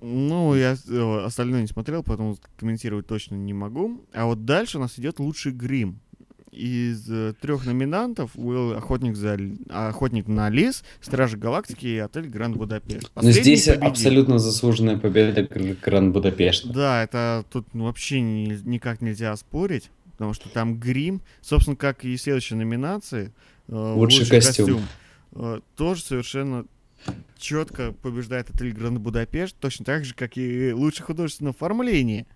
Ну, 0.00 0.54
я 0.54 0.76
э, 0.88 1.22
остальное 1.24 1.60
не 1.62 1.66
смотрел, 1.66 2.02
поэтому 2.02 2.36
комментировать 2.58 3.06
точно 3.06 3.34
не 3.34 3.52
могу. 3.52 4.00
А 4.12 4.26
вот 4.26 4.44
дальше 4.44 4.78
у 4.78 4.80
нас 4.80 4.98
идет 4.98 5.18
лучший 5.18 5.52
грим. 5.52 6.00
из 6.52 7.08
э, 7.10 7.34
трех 7.40 7.64
номинантов 7.66 8.30
был 8.34 8.72
охотник, 8.72 9.14
за, 9.14 9.38
охотник 9.68 10.26
на 10.26 10.48
лис, 10.50 10.82
Стражи 11.00 11.36
Галактики 11.36 11.86
и 11.86 11.98
отель 11.98 12.28
Гранд 12.28 12.56
Будапешт. 12.56 13.10
Но 13.14 13.22
Последний 13.22 13.42
здесь 13.56 13.66
победил. 13.66 13.88
абсолютно 13.88 14.38
заслуженная 14.38 14.98
победа 14.98 15.42
Гр- 15.42 15.76
Гранд 15.80 16.12
Будапешта. 16.12 16.68
Да, 16.72 17.02
это 17.04 17.44
тут 17.52 17.66
вообще 17.72 18.20
ни- 18.20 18.58
никак 18.68 19.00
нельзя 19.02 19.36
спорить, 19.36 19.90
потому 20.12 20.32
что 20.34 20.48
там 20.48 20.80
грим, 20.80 21.20
собственно, 21.40 21.76
как 21.76 22.04
и 22.04 22.16
следующие 22.16 22.58
номинации, 22.58 23.32
э, 23.68 23.94
Лучший 23.96 24.26
костюм. 24.26 24.80
э, 25.32 25.60
тоже 25.76 26.02
совершенно 26.02 26.64
четко 27.40 27.92
побеждает 27.92 28.50
отель 28.50 28.72
Гранд 28.72 28.98
Будапешт, 28.98 29.56
точно 29.58 29.84
так 29.84 30.04
же, 30.04 30.14
как 30.14 30.36
и 30.36 30.72
лучшее 30.72 31.06
художественное 31.06 31.52
оформление. 31.52 32.26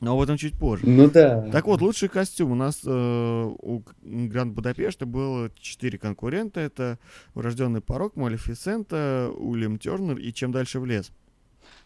Но 0.00 0.14
об 0.14 0.20
этом 0.20 0.36
чуть 0.36 0.54
позже. 0.56 0.86
Ну 0.86 1.10
да. 1.10 1.48
Так 1.50 1.66
вот, 1.66 1.80
лучший 1.80 2.08
костюм. 2.08 2.52
У 2.52 2.54
нас 2.54 2.82
э, 2.84 2.90
у 2.90 3.82
Гранд 4.02 4.54
Будапешта 4.54 5.06
было 5.06 5.50
четыре 5.58 5.98
конкурента. 5.98 6.60
Это 6.60 6.98
Врожденный 7.34 7.80
порог, 7.80 8.14
Малефисента, 8.14 9.30
Уильям 9.36 9.78
Тернер 9.78 10.16
и 10.18 10.32
Чем 10.32 10.52
дальше 10.52 10.78
в 10.78 10.86
лес. 10.86 11.10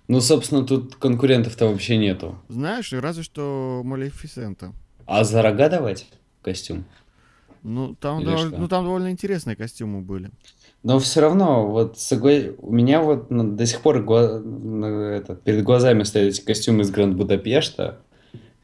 Ну, 0.09 0.21
собственно, 0.21 0.67
тут 0.67 0.97
конкурентов-то 0.97 1.69
вообще 1.69 1.97
нету. 1.97 2.39
Знаешь, 2.49 2.93
разве 2.93 3.23
что 3.23 3.81
Малефисента. 3.83 4.73
А 5.07 5.25
за 5.25 5.41
рога 5.41 5.71
давать 5.71 6.07
костюм? 6.43 6.85
Ну 7.63 7.95
там, 7.95 8.19
Или 8.19 8.27
довольно, 8.27 8.51
что? 8.51 8.59
ну, 8.59 8.69
там 8.69 8.85
довольно 8.85 9.11
интересные 9.11 9.57
костюмы 9.57 10.03
были. 10.03 10.31
Но 10.83 10.99
все 10.99 11.21
равно, 11.21 11.69
вот 11.71 11.97
у 12.59 12.73
меня 12.73 13.03
вот 13.03 13.31
ну, 13.31 13.45
до 13.57 13.67
сих 13.67 13.81
пор 13.83 14.03
гла- 14.03 14.41
ну, 14.41 14.85
это, 14.87 15.37
перед 15.37 15.63
глазами 15.63 16.03
стоят 16.03 16.35
эти 16.35 16.41
костюмы 16.45 16.83
из 16.83 16.91
Гранд 16.91 17.17
Будапешта. 17.17 18.01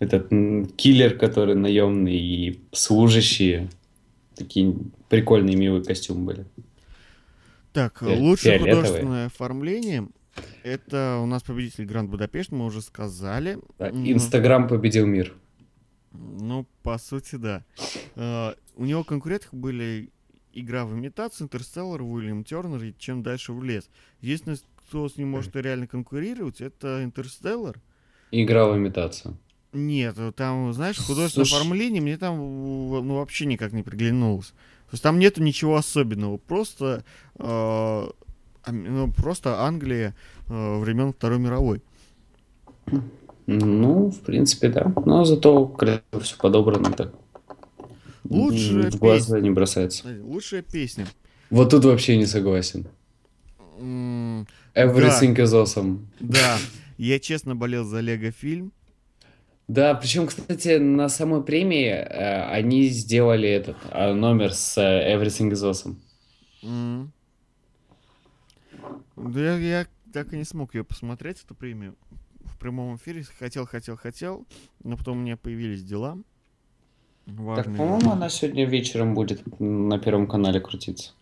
Этот 0.00 0.28
киллер, 0.76 1.16
который 1.16 1.54
наемный, 1.54 2.16
и 2.16 2.60
служащие. 2.72 3.68
Такие 4.34 4.75
прикольные, 5.08 5.56
милые 5.56 5.84
костюмы 5.84 6.25
были. 6.25 6.46
Так, 7.72 7.98
Фи- 8.00 8.06
лучшее 8.16 8.58
художественное 8.58 9.26
оформление. 9.26 10.08
Это 10.62 11.18
у 11.22 11.26
нас 11.26 11.42
победитель 11.42 11.84
Гранд 11.84 12.10
Будапешт, 12.10 12.50
мы 12.52 12.64
уже 12.64 12.80
сказали. 12.82 13.58
Да, 13.78 13.90
Инстаграм 13.90 14.68
победил 14.68 15.06
мир. 15.06 15.34
Ну, 16.12 16.66
по 16.82 16.98
сути, 16.98 17.37
да. 17.37 17.64
Э, 18.16 18.52
У 18.76 18.84
него 18.84 19.02
конкурентах 19.04 19.52
были 19.52 20.10
игра 20.52 20.85
в 20.85 20.93
имитацию, 20.95 21.47
Интерстеллар, 21.47 22.02
Уильям 22.02 22.45
Тернер 22.45 22.83
и 22.85 22.95
чем 22.99 23.23
дальше 23.23 23.52
в 23.52 23.62
лес. 23.62 23.88
Единственное, 24.21 24.59
кто 24.88 25.09
с 25.09 25.17
ним 25.17 25.31
может 25.31 25.55
реально 25.57 25.87
конкурировать, 25.87 26.61
это 26.61 27.02
Интерстеллар. 27.05 27.81
Игра 28.31 28.67
в 28.69 28.76
имитацию. 28.76 29.37
Нет, 29.73 30.14
э, 30.19 30.33
там, 30.33 30.73
знаешь, 30.73 30.97
художественное 30.99 31.45
Слушай- 31.45 31.61
оформление 31.61 32.00
мне 32.00 32.17
там 32.17 32.38
в- 32.38 33.02
ну, 33.02 33.17
вообще 33.17 33.45
никак 33.47 33.73
не 33.73 33.83
приглянулось. 33.83 34.49
То 34.49 34.93
есть 34.95 35.02
там 35.02 35.19
нету 35.19 35.43
ничего 35.43 35.76
особенного, 35.76 36.38
просто, 36.38 37.05
э, 37.38 38.09
ну, 38.67 39.12
просто 39.12 39.61
Англия 39.62 40.14
э, 40.49 40.78
времен 40.78 41.12
Второй 41.12 41.38
мировой. 41.38 41.83
Ну, 43.47 44.11
в 44.11 44.21
принципе, 44.21 44.69
да. 44.69 44.93
Но 45.05 45.25
зато 45.25 45.75
все 46.21 46.37
подобрано 46.37 46.90
так. 46.93 47.12
Лучшая 48.28 48.90
В 48.90 48.99
глаза 48.99 49.40
не 49.40 49.50
бросается. 49.50 50.04
Лучшая 50.23 50.62
песня. 50.62 51.06
Вот 51.50 51.70
тут 51.70 51.85
вообще 51.85 52.16
не 52.16 52.26
согласен. 52.26 52.87
Everything 54.75 55.35
is 55.37 55.52
awesome. 55.52 56.06
Да, 56.20 56.58
я 56.99 57.18
честно 57.18 57.56
болел 57.56 57.85
за 57.85 58.00
Лего 58.00 58.30
фильм. 58.30 58.73
Да, 59.68 59.94
причем, 59.94 60.26
кстати, 60.26 60.78
на 60.78 61.11
самой 61.11 61.42
премии 61.42 61.88
э, 61.88 62.44
они 62.50 62.88
сделали 62.88 63.49
этот 63.49 63.76
э, 63.90 64.14
номер 64.14 64.54
с 64.54 64.78
э, 64.78 65.14
Everything 65.14 65.50
is 65.50 65.62
awesome. 65.62 65.97
М. 66.62 67.12
Да 69.16 69.40
я, 69.40 69.56
я 69.58 69.87
так 70.12 70.32
и 70.32 70.38
не 70.38 70.44
смог 70.44 70.75
ее 70.75 70.85
посмотреть, 70.85 71.42
эту 71.44 71.54
премию. 71.54 71.97
В 72.40 72.56
прямом 72.58 72.97
эфире 72.97 73.25
хотел, 73.38 73.66
хотел, 73.66 73.99
хотел, 73.99 74.47
но 74.82 74.97
потом 74.97 75.18
у 75.18 75.20
меня 75.20 75.37
появились 75.37 75.82
дела. 75.82 76.16
Так, 77.28 77.37
Важные. 77.38 77.76
по-моему, 77.76 78.11
она 78.12 78.28
сегодня 78.30 78.64
вечером 78.66 79.14
будет 79.14 79.42
на 79.61 79.99
Первом 79.99 80.26
канале 80.26 80.61
крутиться. 80.61 81.12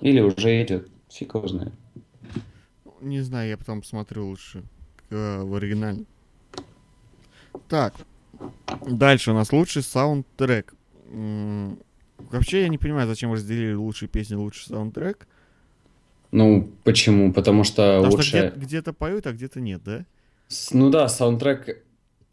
Или 0.00 0.20
уже 0.20 0.62
идет. 0.62 0.88
Фиг 1.10 1.34
его 1.34 1.48
знает. 1.48 1.72
Не 3.00 3.20
знаю, 3.22 3.48
я 3.48 3.56
потом 3.56 3.80
посмотрю 3.80 4.26
лучше 4.26 4.62
э, 5.10 5.42
в 5.42 5.54
оригинале. 5.54 6.04
Так, 7.68 7.94
дальше 8.86 9.30
у 9.30 9.34
нас 9.34 9.52
лучший 9.52 9.82
саундтрек. 9.82 10.74
М, 11.10 11.78
Вообще 12.30 12.60
я 12.62 12.68
не 12.68 12.76
понимаю, 12.76 13.08
зачем 13.08 13.32
разделили 13.32 13.72
лучшие 13.72 14.08
песни, 14.08 14.34
лучший 14.34 14.66
саундтрек. 14.66 15.26
Ну, 16.32 16.70
почему? 16.84 17.32
Потому 17.32 17.64
что 17.64 17.96
Потому 18.00 18.12
лучше... 18.16 18.28
что 18.28 18.48
где- 18.50 18.60
где-то 18.66 18.92
поют, 18.92 19.26
а 19.26 19.32
где-то 19.32 19.60
нет, 19.60 19.82
да? 19.82 20.04
С- 20.48 20.70
Ну 20.72 20.90
да, 20.90 21.08
саундтрек— 21.08 21.82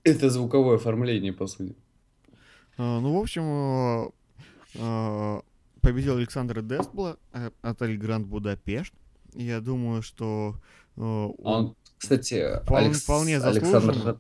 это 0.08 0.30
звуковое 0.30 0.76
оформление, 0.76 1.34
по 1.34 1.48
сути. 1.48 1.76
А, 2.78 3.00
ну, 3.00 3.14
в 3.18 3.22
общем, 3.22 3.44
э, 3.44 4.10
э, 4.76 5.42
победил 5.82 6.18
Александр 6.18 6.62
Дестбла, 6.62 7.18
э, 7.34 7.50
отель 7.62 7.98
Гранд 7.98 8.28
Будапешт. 8.28 8.94
Я 9.34 9.60
думаю, 9.62 10.02
что 10.02 10.56
э, 10.96 11.02
он- 11.02 11.36
Он, 11.44 11.76
кстати, 11.98 12.60
Вполне- 12.64 12.88
Алекс- 12.90 13.04
вполне 13.04 13.38
Александр... 13.38 13.94
заслуженно. 13.94 14.20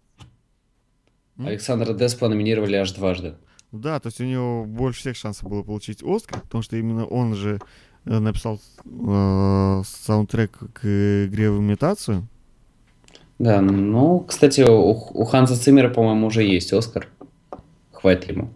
Александра 1.37 1.93
Деспа 1.93 2.29
номинировали 2.29 2.75
аж 2.75 2.91
дважды. 2.93 3.35
Да, 3.71 3.99
то 3.99 4.07
есть 4.07 4.19
у 4.21 4.23
него 4.25 4.65
больше 4.65 5.01
всех 5.01 5.15
шансов 5.17 5.49
было 5.49 5.61
получить 5.61 6.01
Оскар, 6.03 6.41
потому 6.41 6.61
что 6.63 6.77
именно 6.77 7.05
он 7.05 7.35
же 7.35 7.59
э, 8.05 8.19
написал 8.19 8.59
э, 8.85 9.81
саундтрек 9.85 10.51
к 10.73 11.25
игре 11.27 11.51
в 11.51 11.59
имитацию. 11.59 12.27
Да, 13.39 13.61
ну, 13.61 14.19
кстати, 14.21 14.61
у, 14.61 14.89
у 14.91 15.25
Ханса 15.25 15.55
Циммера, 15.55 15.89
по-моему, 15.89 16.27
уже 16.27 16.43
есть 16.43 16.73
Оскар. 16.73 17.07
Хватит 17.91 18.29
ему. 18.31 18.49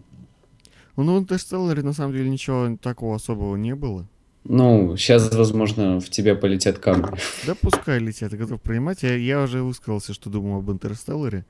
Ну, 0.96 1.16
в 1.16 1.20
Интерстелларе 1.20 1.82
на 1.82 1.92
самом 1.92 2.12
деле 2.14 2.28
ничего 2.28 2.76
такого 2.80 3.16
особого 3.16 3.56
не 3.56 3.74
было. 3.74 4.06
Ну, 4.44 4.96
сейчас, 4.96 5.32
возможно, 5.34 6.00
в 6.00 6.10
тебя 6.10 6.34
полетят 6.34 6.78
камни. 6.78 7.06
Да 7.46 7.54
пускай 7.54 7.98
летят, 8.00 8.32
готов 8.32 8.60
принимать. 8.60 9.02
Я, 9.04 9.14
я 9.14 9.42
уже 9.42 9.62
высказался, 9.62 10.14
что 10.14 10.30
думаю 10.30 10.58
об 10.58 10.70
Интерстелларе. 10.70 11.44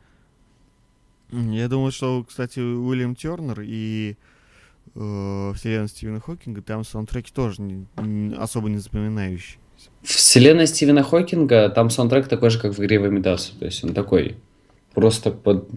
Я 1.33 1.69
думаю, 1.69 1.91
что, 1.93 2.23
кстати, 2.29 2.61
Уильям 2.61 3.15
Тернер 3.17 3.63
и 3.65 4.17
э, 4.95 5.53
вселенная 5.57 5.89
Стивена 5.89 6.21
Хокинга, 6.21 6.61
там 6.61 6.85
саундтреки 6.85 7.33
тоже 7.33 7.63
не- 7.63 7.87
не- 7.97 8.35
особо 8.37 8.69
не 8.69 8.77
запоминающие. 8.77 9.59
Вселенная 10.03 10.67
Стивена 10.67 11.03
Хокинга, 11.03 11.69
там 11.69 11.91
саундтрек 11.91 12.29
такой 12.29 12.51
же, 12.51 12.59
как 12.59 12.77
в 12.77 12.81
игре 12.81 12.99
в 12.99 13.07
имитацию. 13.07 13.57
То 13.59 13.67
есть 13.67 13.85
он 13.85 13.95
такой 13.95 14.37
просто 14.95 15.31
под 15.31 15.69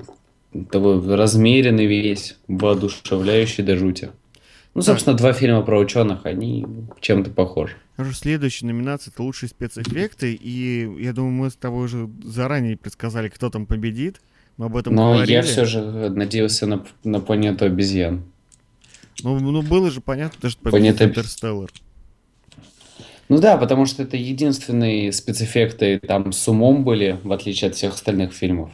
такой 0.72 1.16
размеренный 1.16 1.86
весь, 1.86 2.38
воодушевляющий 2.48 3.64
до 3.64 3.76
жути. 3.78 4.10
Ну, 4.74 4.82
собственно, 4.82 5.16
два 5.16 5.32
фильма 5.34 5.62
про 5.62 5.80
ученых, 5.80 6.26
они 6.26 6.66
чем-то 7.00 7.30
похожи. 7.32 7.76
Хорошо, 7.96 8.14
следующая 8.16 8.66
номинация 8.66 9.12
это 9.12 9.24
лучшие 9.24 9.48
спецэффекты, 9.50 10.34
и 10.34 10.90
я 11.02 11.14
думаю, 11.14 11.32
мы 11.32 11.50
с 11.50 11.56
тобой 11.56 11.86
уже 11.86 12.10
заранее 12.24 12.76
предсказали, 12.76 13.30
кто 13.30 13.50
там 13.50 13.66
победит. 13.68 14.20
Мы 14.58 14.66
об 14.66 14.76
этом 14.76 14.96
Но 14.96 15.14
говорили. 15.14 15.32
я 15.34 15.42
все 15.44 15.66
же 15.66 15.82
надеялся 16.10 16.66
на, 16.66 16.86
на 17.04 17.20
планету 17.22 17.66
обезьян. 17.66 18.24
Ну, 19.24 19.40
ну, 19.40 19.62
было 19.62 19.90
же 19.92 20.02
понятно, 20.02 20.50
что 20.50 20.62
победит 20.62 20.98
Планета- 20.98 21.06
Интерстеллар. 21.06 21.70
Ну 23.28 23.40
да, 23.40 23.58
потому 23.58 23.86
что 23.86 24.04
это 24.04 24.18
единственные 24.18 25.12
спецэффекты 25.12 26.00
там 26.00 26.32
с 26.32 26.48
умом 26.48 26.84
были, 26.84 27.20
в 27.24 27.32
отличие 27.32 27.70
от 27.70 27.76
всех 27.76 27.94
остальных 27.96 28.34
фильмов. 28.34 28.72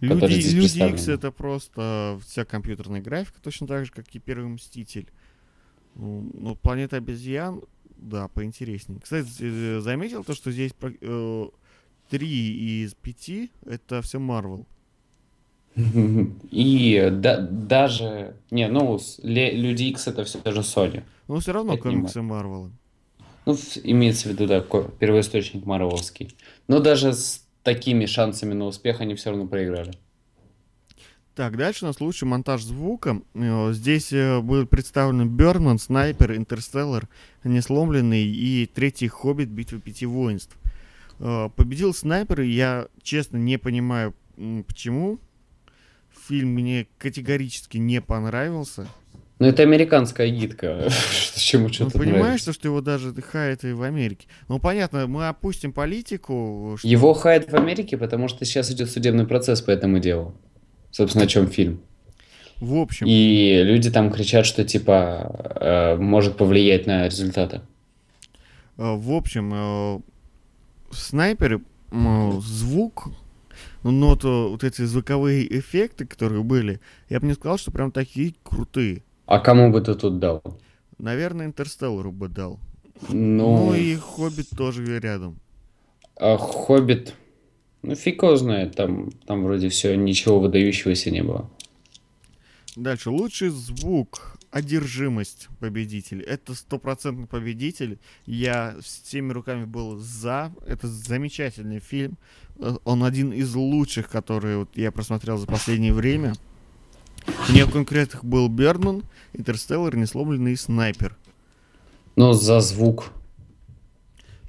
Люди, 0.00 0.54
Люди. 0.54 0.82
Икс 0.92 1.08
это 1.08 1.32
просто 1.32 2.18
вся 2.24 2.44
компьютерная 2.44 3.00
графика, 3.00 3.40
точно 3.42 3.66
так 3.66 3.84
же, 3.84 3.92
как 3.92 4.06
и 4.14 4.18
Первый 4.18 4.48
Мститель. 4.48 5.08
Ну, 5.96 6.30
ну, 6.34 6.54
Планета 6.54 6.96
обезьян, 6.96 7.62
да, 7.96 8.28
поинтереснее. 8.28 9.00
Кстати, 9.00 9.80
заметил 9.80 10.22
то, 10.22 10.34
что 10.34 10.52
здесь 10.52 10.72
э, 10.80 11.46
три 12.08 12.82
из 12.84 12.94
пяти 12.94 13.50
это 13.66 14.00
все 14.02 14.20
Марвел. 14.20 14.66
И 16.50 17.08
да- 17.12 17.40
даже... 17.40 18.36
Не, 18.50 18.68
ну, 18.68 18.98
Люди 19.22 19.84
Икс 19.84 20.06
это 20.06 20.24
все 20.24 20.40
же 20.44 20.60
Sony. 20.60 21.02
Но 21.26 21.40
все 21.40 21.52
равно 21.52 21.76
комиксы 21.76 22.22
Марвела. 22.22 22.70
Ну, 23.48 23.56
имеется 23.82 24.28
в 24.28 24.32
виду, 24.32 24.46
да, 24.46 24.60
первоисточник 24.60 25.64
Марвеловский. 25.64 26.36
Но 26.66 26.80
даже 26.80 27.14
с 27.14 27.46
такими 27.62 28.04
шансами 28.04 28.52
на 28.52 28.66
успех 28.66 29.00
они 29.00 29.14
все 29.14 29.30
равно 29.30 29.46
проиграли. 29.46 29.94
Так, 31.34 31.56
дальше 31.56 31.86
у 31.86 31.88
нас 31.88 31.98
лучший 31.98 32.28
монтаж 32.28 32.62
звука. 32.62 33.22
Э, 33.32 33.72
Здесь 33.72 34.12
э, 34.12 34.40
будут 34.40 34.68
представлены 34.68 35.24
Бёрдман, 35.24 35.78
Снайпер, 35.78 36.36
Интерстеллар, 36.36 37.08
Несломленный 37.42 38.24
и 38.26 38.66
третий 38.66 39.08
Хоббит, 39.08 39.48
Битва 39.48 39.80
Пяти 39.80 40.04
Воинств. 40.04 40.54
Э, 41.18 41.48
Победил 41.56 41.94
Снайпер, 41.94 42.42
я 42.42 42.88
честно 43.02 43.38
не 43.38 43.56
понимаю, 43.56 44.14
почему. 44.66 45.20
фильм 46.28 46.50
мне 46.50 46.86
категорически 46.98 47.78
не 47.78 48.02
понравился. 48.02 48.86
Ну, 49.38 49.46
это 49.46 49.62
американская 49.62 50.28
гидка. 50.30 50.88
Чему 51.36 51.68
Ну, 51.68 51.72
что-то 51.72 51.98
понимаешь, 51.98 52.42
то, 52.42 52.52
что 52.52 52.68
его 52.68 52.80
даже 52.80 53.14
хаят 53.22 53.64
и 53.64 53.72
в 53.72 53.82
Америке. 53.82 54.26
Ну, 54.48 54.58
понятно, 54.58 55.06
мы 55.06 55.28
опустим 55.28 55.72
политику. 55.72 56.76
что- 56.78 56.88
Его 56.88 57.14
хает 57.14 57.50
в 57.50 57.54
Америке, 57.54 57.96
потому 57.96 58.28
что 58.28 58.44
сейчас 58.44 58.70
идет 58.72 58.90
судебный 58.90 59.26
процесс 59.26 59.62
по 59.62 59.70
этому 59.70 60.00
делу. 60.00 60.34
Собственно, 60.90 61.24
о 61.24 61.28
чем 61.28 61.46
фильм. 61.48 61.80
В 62.56 62.74
общем, 62.74 63.06
И 63.08 63.62
люди 63.62 63.88
там 63.90 64.10
кричат, 64.10 64.44
что 64.44 64.64
типа 64.64 65.52
э, 65.60 65.96
может 65.96 66.36
повлиять 66.36 66.86
на 66.86 67.04
результаты. 67.06 67.60
э, 68.78 68.94
в 68.96 69.12
общем, 69.12 69.52
э, 69.54 70.00
снайперы, 70.90 71.60
м, 71.92 72.40
звук, 72.40 73.08
ну, 73.84 74.16
то 74.16 74.50
вот 74.50 74.64
эти 74.64 74.82
звуковые 74.82 75.46
эффекты, 75.58 76.04
которые 76.06 76.42
были, 76.42 76.80
я 77.08 77.20
бы 77.20 77.26
не 77.28 77.34
сказал, 77.34 77.58
что 77.58 77.70
прям 77.70 77.92
такие 77.92 78.34
крутые. 78.42 79.02
А 79.28 79.40
кому 79.40 79.70
бы 79.70 79.80
ты 79.82 79.94
тут 79.94 80.18
дал? 80.18 80.42
Наверное, 80.98 81.46
Интерстеллару 81.46 82.12
бы 82.12 82.28
дал. 82.28 82.58
Ну, 83.08 83.66
Ну 83.66 83.74
и 83.74 83.94
Хоббит 83.94 84.48
тоже 84.56 84.98
рядом. 84.98 85.38
а 86.16 86.36
Хоббит, 86.38 87.14
ну 87.82 87.94
фиг 87.94 88.22
его 88.22 88.36
знает, 88.36 88.74
там, 88.74 89.10
там 89.26 89.44
вроде 89.44 89.68
все, 89.68 89.94
ничего 89.96 90.40
выдающегося 90.40 91.10
не 91.10 91.22
было. 91.22 91.48
Дальше. 92.74 93.10
Лучший 93.10 93.50
звук. 93.50 94.34
Одержимость 94.50 95.48
победитель. 95.60 96.22
Это 96.22 96.54
стопроцентный 96.54 97.26
победитель. 97.26 97.98
Я 98.24 98.76
всеми 98.80 99.32
руками 99.32 99.66
был 99.66 99.98
за. 99.98 100.52
Это 100.66 100.88
замечательный 100.88 101.80
фильм. 101.80 102.16
Э, 102.58 102.76
Он 102.84 103.04
один 103.04 103.30
из 103.30 103.54
лучших, 103.54 104.08
которые 104.08 104.58
вот 104.60 104.70
я 104.74 104.90
просмотрел 104.90 105.36
за 105.36 105.46
последнее 105.46 105.92
время. 105.92 106.32
Не 107.50 107.64
в 107.64 107.70
конкретных 107.70 108.24
был 108.24 108.48
Бердман, 108.48 109.04
Интерстеллар, 109.32 109.96
Несломленный 109.96 110.52
и 110.52 110.56
Снайпер. 110.56 111.16
Но 112.16 112.32
за 112.32 112.60
звук. 112.60 113.10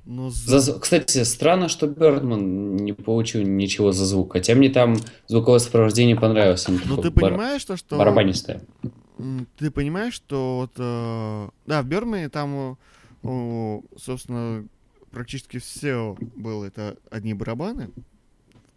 Но 0.05 0.31
За 0.31 0.59
за... 0.59 0.79
Кстати, 0.79 1.24
странно, 1.24 1.69
что 1.69 1.88
Бердман 1.88 2.75
не 2.77 2.93
получил 2.93 3.43
ничего 3.43 3.91
за 3.91 4.05
звук. 4.05 4.33
Хотя 4.33 4.55
мне 4.55 4.69
там 4.69 4.98
звуковое 5.27 5.59
сопровождение 5.59 6.15
понравилось. 6.15 6.67
Ну 6.67 6.98
ты 6.98 7.12
бар- 7.12 7.31
понимаешь, 7.31 7.63
то, 7.63 7.77
что... 7.77 7.98
барабанистое. 7.98 8.62
Ты 9.57 9.69
понимаешь, 9.69 10.13
что 10.13 10.59
вот, 10.62 10.71
э, 10.77 11.50
да, 11.67 11.81
в 11.81 11.86
Бермане 11.86 12.29
там, 12.29 12.77
о, 13.21 13.81
собственно, 13.98 14.65
практически 15.12 15.59
все 15.59 16.17
было 16.36 16.65
это 16.65 16.95
одни 17.12 17.33
барабаны, 17.33 17.89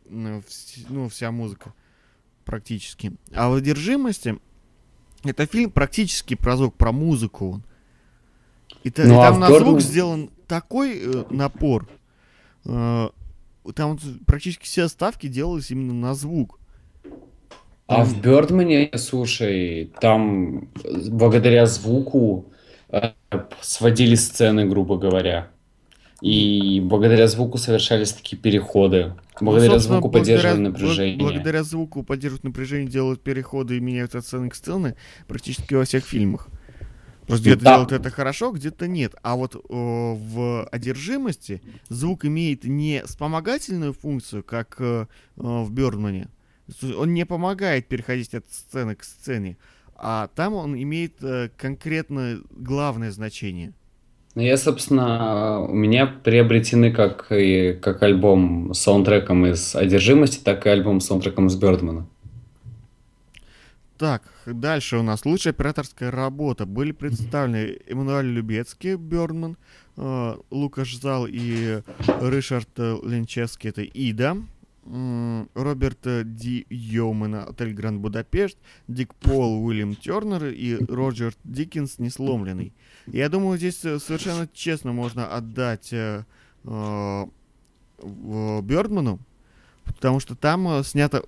ну, 0.08 0.42
ну, 0.88 1.08
вся 1.08 1.30
музыка 1.30 1.72
практически. 2.44 3.12
А 3.34 3.48
в 3.48 3.54
«Одержимости» 3.54 4.38
это 5.24 5.46
фильм 5.46 5.70
практически 5.70 6.34
про 6.34 6.56
звук, 6.56 6.74
про 6.74 6.92
музыку. 6.92 7.62
И, 8.84 8.90
та- 8.90 9.04
и 9.04 9.06
Ну, 9.06 9.20
а 9.20 9.26
там 9.28 9.34
в 9.36 9.38
на 9.38 9.48
Birdman- 9.50 9.58
звук 9.60 9.80
сделан 9.80 10.30
такой 10.48 10.98
э, 11.02 11.24
напор. 11.30 11.88
э, 12.64 13.08
там 13.74 13.98
практически 14.26 14.64
все 14.64 14.88
ставки 14.88 15.28
делались 15.28 15.70
именно 15.70 15.94
на 15.94 16.14
звук. 16.14 16.58
А 17.86 18.04
в 18.04 18.20
Бердмане, 18.20 18.90
слушай, 18.96 19.92
там 20.00 20.68
э, 20.82 21.08
благодаря 21.10 21.66
звуку 21.66 22.46
э, 22.88 23.12
сводили 23.60 24.14
сцены, 24.14 24.64
грубо 24.68 24.96
говоря. 24.96 25.50
И 26.22 26.80
благодаря 26.80 27.26
звуку 27.26 27.58
совершались 27.58 28.12
такие 28.12 28.36
переходы. 28.40 29.12
Ну, 29.40 29.46
Благодаря 29.50 29.72
собственно, 29.72 29.96
звуку 29.98 30.08
благодаря- 30.08 30.54
напряжение. 30.54 31.16
бл- 31.16 31.22
Благодаря 31.24 31.64
звуку 31.64 32.02
поддерживают 32.04 32.44
напряжение, 32.44 32.88
делают 32.88 33.22
переходы 33.22 33.76
и 33.76 33.80
меняют 33.80 34.14
от 34.14 34.24
сцены 34.24 34.48
к 34.48 34.54
сцене 34.54 34.94
практически 35.26 35.74
во 35.74 35.84
всех 35.84 36.04
фильмах. 36.04 36.48
Просто 37.26 37.44
где-то 37.44 37.64
Да. 37.64 37.70
делают 37.72 37.92
это 37.92 38.10
хорошо, 38.10 38.52
где-то 38.52 38.86
нет. 38.86 39.14
А 39.22 39.34
вот 39.34 39.56
э, 39.56 39.58
в 39.68 40.64
одержимости 40.70 41.60
звук 41.88 42.24
имеет 42.24 42.64
не 42.64 43.02
вспомогательную 43.04 43.92
функцию, 43.92 44.44
как 44.44 44.76
э, 44.78 45.06
э, 45.36 45.40
в 45.42 45.72
Бёрдмане. 45.72 46.28
Он 46.96 47.12
не 47.14 47.26
помогает 47.26 47.88
переходить 47.88 48.32
от 48.34 48.44
сцены 48.48 48.94
к 48.94 49.02
сцене, 49.02 49.56
а 49.96 50.28
там 50.36 50.54
он 50.54 50.80
имеет 50.80 51.14
э, 51.22 51.50
конкретно 51.56 52.38
главное 52.52 53.10
значение. 53.10 53.72
Ну, 54.34 54.40
я, 54.40 54.56
собственно, 54.56 55.60
у 55.60 55.74
меня 55.74 56.06
приобретены 56.06 56.90
как, 56.90 57.26
и, 57.30 57.74
как 57.74 58.02
альбом 58.02 58.72
с 58.72 58.78
саундтреком 58.80 59.44
из 59.44 59.76
«Одержимости», 59.76 60.42
так 60.42 60.66
и 60.66 60.70
альбом 60.70 61.00
с 61.00 61.06
саундтреком 61.06 61.48
из 61.48 61.56
«Бёрдмана». 61.56 62.06
Так, 63.98 64.22
дальше 64.46 64.96
у 64.96 65.02
нас 65.02 65.26
лучшая 65.26 65.52
операторская 65.52 66.10
работа. 66.10 66.64
Были 66.64 66.92
представлены 66.92 67.78
Эммануэль 67.86 68.26
Любецкий, 68.26 68.96
Бёрдман, 68.96 69.58
э, 69.98 70.36
Лукаш 70.50 70.96
Зал 70.96 71.26
и 71.28 71.82
Ришард 72.20 72.70
Ленчевский, 72.78 73.68
это 73.68 73.82
Ида. 73.82 74.38
Роберт 74.84 76.06
э, 76.06 76.22
Ди 76.24 76.66
Йоумен, 76.68 77.34
Отель 77.36 77.72
Гранд 77.72 78.00
Будапешт, 78.00 78.58
Дик 78.88 79.14
Пол, 79.14 79.64
Уильям 79.64 79.94
Тернер 79.94 80.46
и 80.46 80.76
Роджер 80.88 81.34
Диккенс, 81.44 81.98
Несломленный. 81.98 82.72
Я 83.06 83.28
думаю, 83.28 83.58
здесь 83.58 83.84
э, 83.84 83.98
совершенно 83.98 84.48
честно 84.52 84.92
можно 84.92 85.26
отдать 85.26 85.92
э, 85.92 86.24
э, 86.64 87.26
в- 87.98 88.62
Бёрдману, 88.62 89.18
потому 89.84 90.18
что 90.20 90.34
там 90.34 90.66
э, 90.68 90.82
снято 90.84 91.22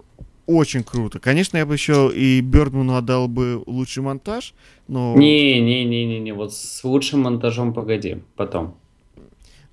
очень 0.47 0.83
круто. 0.83 1.21
Конечно, 1.21 1.57
я 1.57 1.65
бы 1.65 1.75
еще 1.75 2.11
и 2.15 2.41
Бёрдману 2.41 2.97
отдал 2.97 3.29
бы 3.29 3.63
лучший 3.67 4.03
монтаж, 4.03 4.53
но, 4.89 5.15
Не-не-не-не-не, 5.17 6.33
вот 6.35 6.53
с 6.53 6.83
лучшим 6.85 7.21
монтажом 7.21 7.73
погоди, 7.73 8.19
потом. 8.37 8.77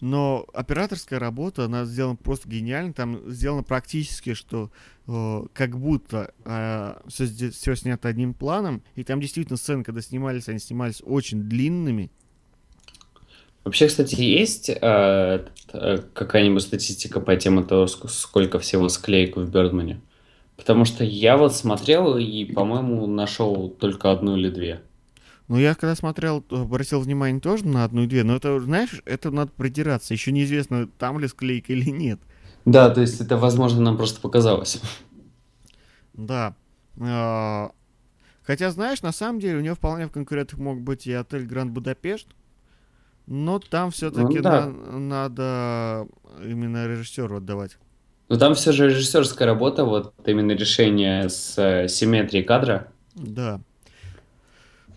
Но 0.01 0.45
операторская 0.53 1.19
работа, 1.19 1.65
она 1.65 1.85
сделана 1.85 2.15
просто 2.15 2.49
гениально. 2.49 2.91
Там 2.91 3.21
сделано 3.31 3.63
практически, 3.63 4.33
что 4.33 4.71
э, 5.07 5.43
как 5.53 5.77
будто 5.77 6.33
все, 7.07 7.51
все 7.51 7.75
снято 7.75 8.09
одним 8.09 8.33
планом. 8.33 8.83
И 8.95 9.03
там 9.03 9.21
действительно 9.21 9.57
сцены, 9.57 9.83
когда 9.83 10.01
снимались, 10.01 10.49
они 10.49 10.59
снимались 10.59 11.01
очень 11.05 11.43
длинными. 11.43 12.11
Вообще, 13.63 13.87
кстати, 13.87 14.15
есть 14.19 14.69
э, 14.69 14.75
э, 14.81 15.97
какая-нибудь 16.13 16.63
статистика 16.63 17.19
по 17.19 17.35
теме 17.35 17.63
того, 17.63 17.85
ск- 17.85 18.07
сколько 18.07 18.57
всего 18.57 18.89
склеек 18.89 19.37
в 19.37 19.47
Бёрдмане? 19.51 20.01
Потому 20.57 20.85
что 20.85 21.03
я 21.03 21.37
вот 21.37 21.55
смотрел 21.55 22.17
и, 22.17 22.45
по-моему, 22.45 23.05
нашел 23.05 23.69
только 23.69 24.11
одну 24.11 24.35
или 24.35 24.49
две. 24.49 24.81
Но 25.51 25.59
я 25.59 25.75
когда 25.75 25.95
смотрел, 25.97 26.45
обратил 26.49 27.01
внимание 27.01 27.41
тоже 27.41 27.67
на 27.67 27.83
одну 27.83 28.03
и 28.03 28.07
две. 28.07 28.23
Но 28.23 28.37
это, 28.37 28.57
знаешь, 28.61 29.01
это 29.03 29.31
надо 29.31 29.51
придираться. 29.51 30.13
Еще 30.13 30.31
неизвестно, 30.31 30.87
там 30.87 31.19
ли 31.19 31.27
склейка 31.27 31.73
или 31.73 31.89
нет. 31.89 32.21
Да, 32.63 32.89
то 32.89 33.01
есть 33.01 33.19
это, 33.19 33.35
возможно, 33.35 33.81
нам 33.81 33.97
просто 33.97 34.21
показалось. 34.21 34.81
Да. 36.13 36.55
А, 37.01 37.71
Хотя, 38.43 38.71
знаешь, 38.71 39.01
на 39.01 39.11
самом 39.11 39.41
деле 39.41 39.57
у 39.57 39.61
него 39.61 39.75
вполне 39.75 40.07
в 40.07 40.11
конкурентах 40.11 40.57
мог 40.57 40.79
быть 40.79 41.05
и 41.05 41.11
отель 41.11 41.45
Гранд 41.45 41.71
Будапешт. 41.73 42.27
Но 43.27 43.59
там 43.59 43.91
все-таки 43.91 44.37
Ну 44.37 44.41
да. 44.41 44.67
надо 44.67 46.07
именно 46.41 46.87
режиссеру 46.87 47.35
отдавать. 47.35 47.77
Но 48.29 48.37
там 48.37 48.55
все 48.55 48.71
же 48.71 48.87
режиссерская 48.87 49.49
работа, 49.49 49.83
вот 49.83 50.13
именно 50.25 50.53
решение 50.53 51.27
с 51.27 51.57
э, 51.57 51.89
симметрией 51.89 52.45
кадра. 52.45 52.87
Да. 53.15 53.59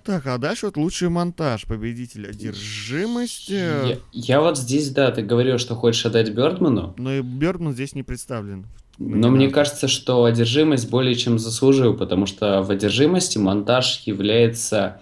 Так, 0.04 0.26
а 0.26 0.36
дальше 0.38 0.66
вот 0.66 0.76
лучший 0.76 1.08
монтаж. 1.08 1.64
Победитель 1.64 2.28
одержимость. 2.28 3.48
Я, 3.48 3.98
я 4.12 4.40
вот 4.40 4.58
здесь, 4.58 4.90
да, 4.90 5.10
ты 5.10 5.22
говорил, 5.22 5.58
что 5.58 5.74
хочешь 5.74 6.04
отдать 6.04 6.30
Бёрдману, 6.30 6.94
Но 6.98 7.14
и 7.14 7.22
Бёрдман 7.22 7.72
здесь 7.72 7.94
не 7.94 8.02
представлен. 8.02 8.66
но 8.98 9.30
мне 9.30 9.48
кажется, 9.50 9.88
что 9.88 10.24
одержимость 10.24 10.90
более 10.90 11.14
чем 11.14 11.38
заслужил, 11.38 11.94
потому 11.96 12.26
что 12.26 12.62
в 12.62 12.70
одержимости 12.70 13.38
монтаж 13.38 14.02
является 14.06 15.00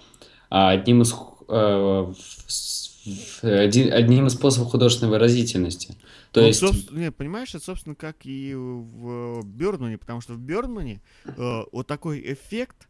а, 0.50 0.70
одним 0.70 1.02
из 1.02 1.12
один- 3.42 3.92
одним 3.92 4.26
из 4.28 4.34
способов 4.34 4.70
художественной 4.70 5.10
выразительности. 5.10 5.96
То 6.30 6.40
Ну, 6.40 6.46
есть, 6.46 6.60
собственно, 6.60 6.98
не, 7.00 7.10
понимаешь, 7.10 7.54
это, 7.54 7.64
собственно, 7.64 7.94
как 7.96 8.16
и 8.24 8.54
в 8.54 9.42
Бёрдмане, 9.44 9.98
потому 9.98 10.20
что 10.20 10.34
в 10.34 10.38
Бёрдмане 10.38 11.00
э, 11.26 11.62
вот 11.72 11.86
такой 11.88 12.20
эффект 12.32 12.88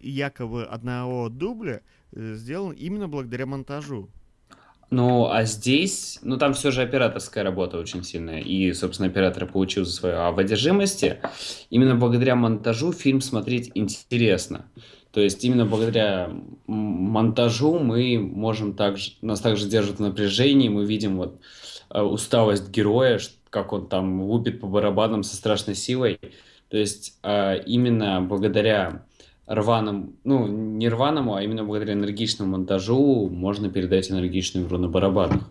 якобы 0.00 0.64
одного 0.64 1.28
дубля 1.28 1.82
э, 2.12 2.34
сделан 2.34 2.72
именно 2.72 3.08
благодаря 3.08 3.46
монтажу. 3.46 4.08
ну, 4.90 5.30
а 5.30 5.44
здесь, 5.44 6.18
ну, 6.22 6.38
там 6.38 6.54
все 6.54 6.70
же 6.70 6.82
операторская 6.82 7.44
работа 7.44 7.78
очень 7.78 8.02
сильная, 8.02 8.40
и, 8.40 8.72
собственно, 8.72 9.08
оператор 9.08 9.46
получил 9.46 9.84
за 9.84 9.92
свое. 9.92 10.14
А 10.14 10.30
в 10.30 10.38
одержимости 10.38 11.20
именно 11.68 11.94
благодаря 11.94 12.36
монтажу 12.36 12.92
фильм 12.92 13.20
смотреть 13.20 13.70
интересно. 13.74 14.70
То 15.10 15.20
есть 15.20 15.44
именно 15.44 15.66
благодаря 15.66 16.30
монтажу 16.66 17.78
мы 17.78 18.18
можем 18.18 18.74
также, 18.74 19.12
нас 19.20 19.40
также 19.40 19.68
держат 19.68 19.98
в 19.98 20.02
напряжении, 20.02 20.68
мы 20.68 20.84
видим 20.84 21.16
вот 21.16 21.40
э, 21.90 22.00
усталость 22.00 22.70
героя, 22.70 23.18
как 23.50 23.72
он 23.72 23.88
там 23.88 24.22
лупит 24.22 24.60
по 24.60 24.66
барабанам 24.66 25.22
со 25.22 25.36
страшной 25.36 25.74
силой. 25.74 26.18
То 26.68 26.76
есть 26.76 27.18
именно 27.22 28.20
благодаря 28.20 29.06
рваным, 29.48 30.14
ну, 30.24 30.46
не 30.46 30.88
рваному, 30.88 31.34
а 31.34 31.42
именно 31.42 31.64
благодаря 31.64 31.94
энергичному 31.94 32.52
монтажу 32.52 33.28
можно 33.30 33.70
передать 33.70 34.10
энергичную 34.10 34.66
игру 34.66 34.78
на 34.78 34.88
барабанах. 34.88 35.50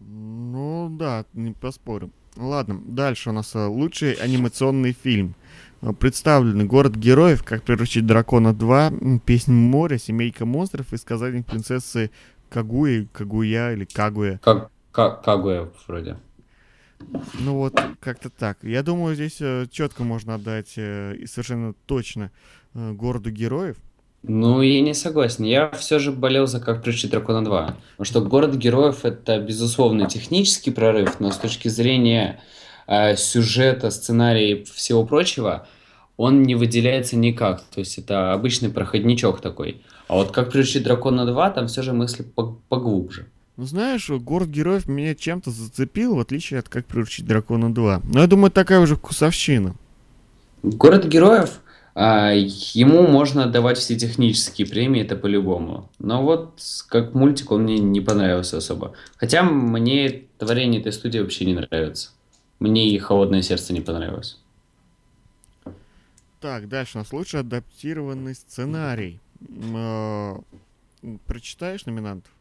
Ну 0.00 0.88
да, 0.98 1.24
не 1.32 1.52
поспорим. 1.52 2.12
Ладно, 2.36 2.80
дальше 2.84 3.30
у 3.30 3.32
нас 3.32 3.54
э, 3.54 3.64
лучший 3.66 4.14
анимационный 4.14 4.92
фильм. 4.92 5.36
Э, 5.82 5.92
Представлены 5.92 6.64
«Город 6.64 6.96
героев», 6.96 7.44
«Как 7.44 7.62
приручить 7.62 8.06
дракона 8.06 8.48
2», 8.48 9.00
м, 9.00 9.20
«Песнь 9.20 9.52
моря», 9.52 9.98
«Семейка 9.98 10.44
монстров» 10.44 10.92
и 10.92 10.96
«Сказание 10.96 11.44
принцессы 11.44 12.10
Кагуи», 12.50 13.06
«Кагуя» 13.12 13.72
или 13.72 13.84
«Кагуя». 13.84 14.40
Как, 14.42 14.70
как 14.90 15.22
Кагуя 15.22 15.68
вроде. 15.86 16.16
Ну 17.40 17.54
вот, 17.54 17.80
как-то 18.00 18.30
так. 18.30 18.58
Я 18.62 18.82
думаю, 18.82 19.14
здесь 19.14 19.40
четко 19.70 20.04
можно 20.04 20.34
отдать 20.34 20.74
э, 20.76 21.14
и 21.16 21.26
совершенно 21.26 21.74
точно 21.86 22.30
э, 22.74 22.92
«Городу 22.92 23.30
героев». 23.30 23.76
Ну, 24.22 24.62
я 24.62 24.80
не 24.80 24.94
согласен. 24.94 25.44
Я 25.44 25.70
все 25.70 25.98
же 25.98 26.10
болел 26.10 26.46
за 26.46 26.60
«Как 26.60 26.82
приручить 26.82 27.10
дракона 27.10 27.46
2». 27.46 27.50
Потому 27.50 27.76
что 28.04 28.20
«Город 28.22 28.56
героев»— 28.56 29.00
это, 29.04 29.38
безусловно, 29.38 30.08
технический 30.08 30.70
прорыв, 30.70 31.20
но 31.20 31.30
с 31.30 31.36
точки 31.36 31.68
зрения 31.68 32.40
э, 32.86 33.16
сюжета, 33.16 33.90
сценария 33.90 34.52
и 34.52 34.64
всего 34.64 35.04
прочего, 35.04 35.66
он 36.16 36.42
не 36.42 36.54
выделяется 36.54 37.16
никак. 37.16 37.62
То 37.74 37.80
есть 37.80 37.98
это 37.98 38.32
обычный 38.32 38.70
проходничок 38.70 39.40
такой. 39.40 39.82
А 40.08 40.14
вот 40.14 40.30
«Как 40.30 40.50
приручить 40.50 40.84
дракона 40.84 41.22
2» 41.28 41.54
там 41.54 41.66
все 41.66 41.82
же 41.82 41.92
мысли 41.92 42.22
по- 42.22 42.58
поглубже. 42.68 43.26
Ну, 43.56 43.66
знаешь, 43.66 44.10
«Город 44.10 44.48
героев» 44.48 44.88
меня 44.88 45.14
чем-то 45.14 45.50
зацепил, 45.50 46.16
в 46.16 46.20
отличие 46.20 46.58
от 46.58 46.68
«Как 46.68 46.86
приручить 46.86 47.24
дракона 47.24 47.66
2». 47.66 48.00
Но 48.12 48.20
я 48.20 48.26
думаю, 48.26 48.50
такая 48.50 48.80
уже 48.80 48.96
вкусовщина. 48.96 49.76
«Город 50.62 51.06
героев» 51.06 51.60
а, 51.96 52.32
ему 52.32 53.06
можно 53.06 53.44
отдавать 53.44 53.78
все 53.78 53.96
технические 53.96 54.66
премии, 54.66 55.02
это 55.02 55.14
по-любому. 55.14 55.88
Но 56.00 56.24
вот 56.24 56.60
как 56.88 57.14
мультик 57.14 57.52
он 57.52 57.62
мне 57.62 57.78
не 57.78 58.00
понравился 58.00 58.56
особо. 58.56 58.94
Хотя 59.16 59.44
мне 59.44 60.24
творение 60.38 60.80
этой 60.80 60.92
студии 60.92 61.20
вообще 61.20 61.44
не 61.44 61.54
нравится. 61.54 62.10
Мне 62.58 62.88
и 62.90 62.98
«Холодное 62.98 63.42
сердце» 63.42 63.72
не 63.72 63.80
понравилось. 63.80 64.40
Так, 66.40 66.68
дальше 66.68 66.98
у 66.98 67.00
нас 67.02 67.12
лучший 67.12 67.40
адаптированный 67.40 68.34
сценарий. 68.34 69.20
М, 69.48 70.44
Прочитаешь 71.26 71.86
номинантов? 71.86 72.33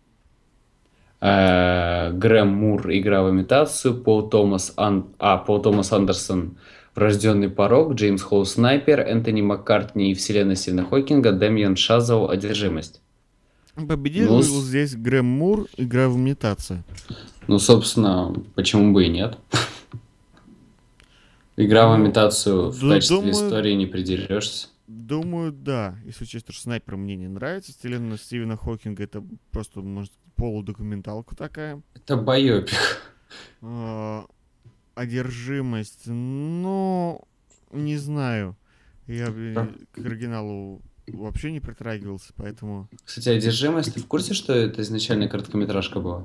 Э, 1.26 2.12
Грэм 2.12 2.50
Мур 2.50 2.92
«Игра 2.92 3.24
в 3.24 3.30
имитацию», 3.30 3.96
Пол 3.96 4.30
Томас, 4.30 4.74
Ан... 4.76 5.06
а, 5.20 5.38
Пол 5.38 5.62
Томас 5.62 5.94
Андерсон 5.94 6.58
«Врожденный 6.96 7.50
порог», 7.50 7.94
Джеймс 7.94 8.22
Холл 8.22 8.46
«Снайпер», 8.46 9.00
Энтони 9.00 9.42
Маккартни 9.42 10.12
и 10.12 10.16
вселенная 10.16 10.56
Стивена 10.56 10.84
Хокинга, 10.84 11.32
Дэмиан 11.32 11.78
Шазел 11.78 12.30
«Одержимость». 12.30 13.00
Победил 13.74 14.36
Ну, 14.36 14.42
здесь 14.42 14.98
Грэм 14.98 15.26
Мур, 15.26 15.68
игра 15.78 16.10
в 16.10 16.18
имитацию. 16.18 16.84
Ну, 17.48 17.58
собственно, 17.58 18.36
почему 18.56 18.92
бы 18.92 19.06
и 19.06 19.08
нет? 19.08 19.38
Игра 21.56 21.88
в 21.88 21.98
Ну, 21.98 22.06
имитацию 22.06 22.70
в 22.70 22.90
качестве 22.90 23.32
истории 23.32 23.76
не 23.76 23.86
придерешься. 23.86 24.68
Думаю, 25.14 25.52
да. 25.52 25.96
Если 26.06 26.24
учесть, 26.24 26.52
что 26.52 26.60
снайпер 26.60 26.98
мне 26.98 27.16
не 27.16 27.28
нравится, 27.28 27.72
вселенная 27.72 28.18
Стивена 28.18 28.58
Хокинга 28.58 29.04
это 29.04 29.24
просто, 29.52 29.82
может, 29.82 30.12
полудокументалка 30.36 31.36
такая. 31.36 31.84
Это 31.94 32.18
байопик. 32.18 32.74
А, 33.62 34.26
Одержимость, 34.96 36.08
ну, 36.08 37.22
не 37.72 37.98
знаю. 37.98 38.58
Я 39.06 39.28
к 39.92 40.00
оригиналу 40.00 40.82
вообще 41.06 41.52
не 41.52 41.60
притрагивался, 41.60 42.34
поэтому... 42.36 42.90
Кстати, 43.06 43.30
«Одержимость», 43.30 43.94
ты 43.94 44.00
в 44.00 44.08
курсе, 44.08 44.34
что 44.34 44.52
это 44.54 44.82
изначально 44.82 45.28
короткометражка 45.28 46.00
была? 46.00 46.24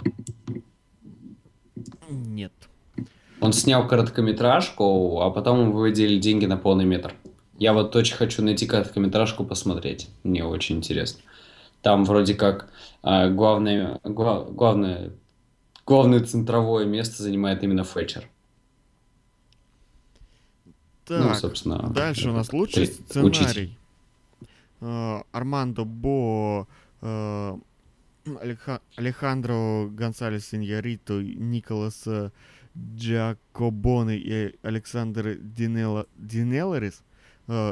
Нет. 2.09 2.55
Он 3.41 3.53
снял 3.53 3.87
короткометражку, 3.87 5.21
а 5.21 5.31
потом 5.31 5.73
выводили 5.73 6.19
деньги 6.19 6.47
на 6.47 6.57
полный 6.57 6.87
метр. 6.87 7.15
Я 7.59 7.73
вот 7.73 7.95
очень 7.97 8.17
хочу 8.17 8.43
найти 8.43 8.67
короткометражку 8.67 9.45
посмотреть. 9.45 10.09
Мне 10.23 10.45
очень 10.45 10.77
интересно. 10.77 11.21
Там 11.83 12.05
вроде 12.05 12.35
как 12.35 12.71
а, 13.03 13.29
главное, 13.29 14.01
гла- 14.05 14.45
главное, 14.45 15.11
главное 15.85 16.21
центровое 16.21 16.85
место 16.87 17.23
занимает 17.23 17.63
именно 17.65 17.85
Фэтчер. 17.85 18.29
Ну, 21.09 21.29
Так, 21.29 21.37
собственно, 21.37 21.91
дальше 21.91 22.31
у 22.31 22.33
нас 22.33 22.53
лучший 22.53 22.87
Ты- 22.87 22.93
сценарий. 22.93 23.77
А, 24.81 25.23
Армандо 25.33 25.85
Бо, 25.85 26.69
а, 27.01 27.59
Алеха- 28.25 28.83
Алехандро 28.97 29.87
Гонсалес 29.89 30.53
Иньярито, 30.53 31.15
Николас 31.23 32.03
э, 32.07 32.31
Джакобоне 32.77 34.17
и 34.19 34.55
Александр 34.63 35.39
Динелларис. 35.41 37.03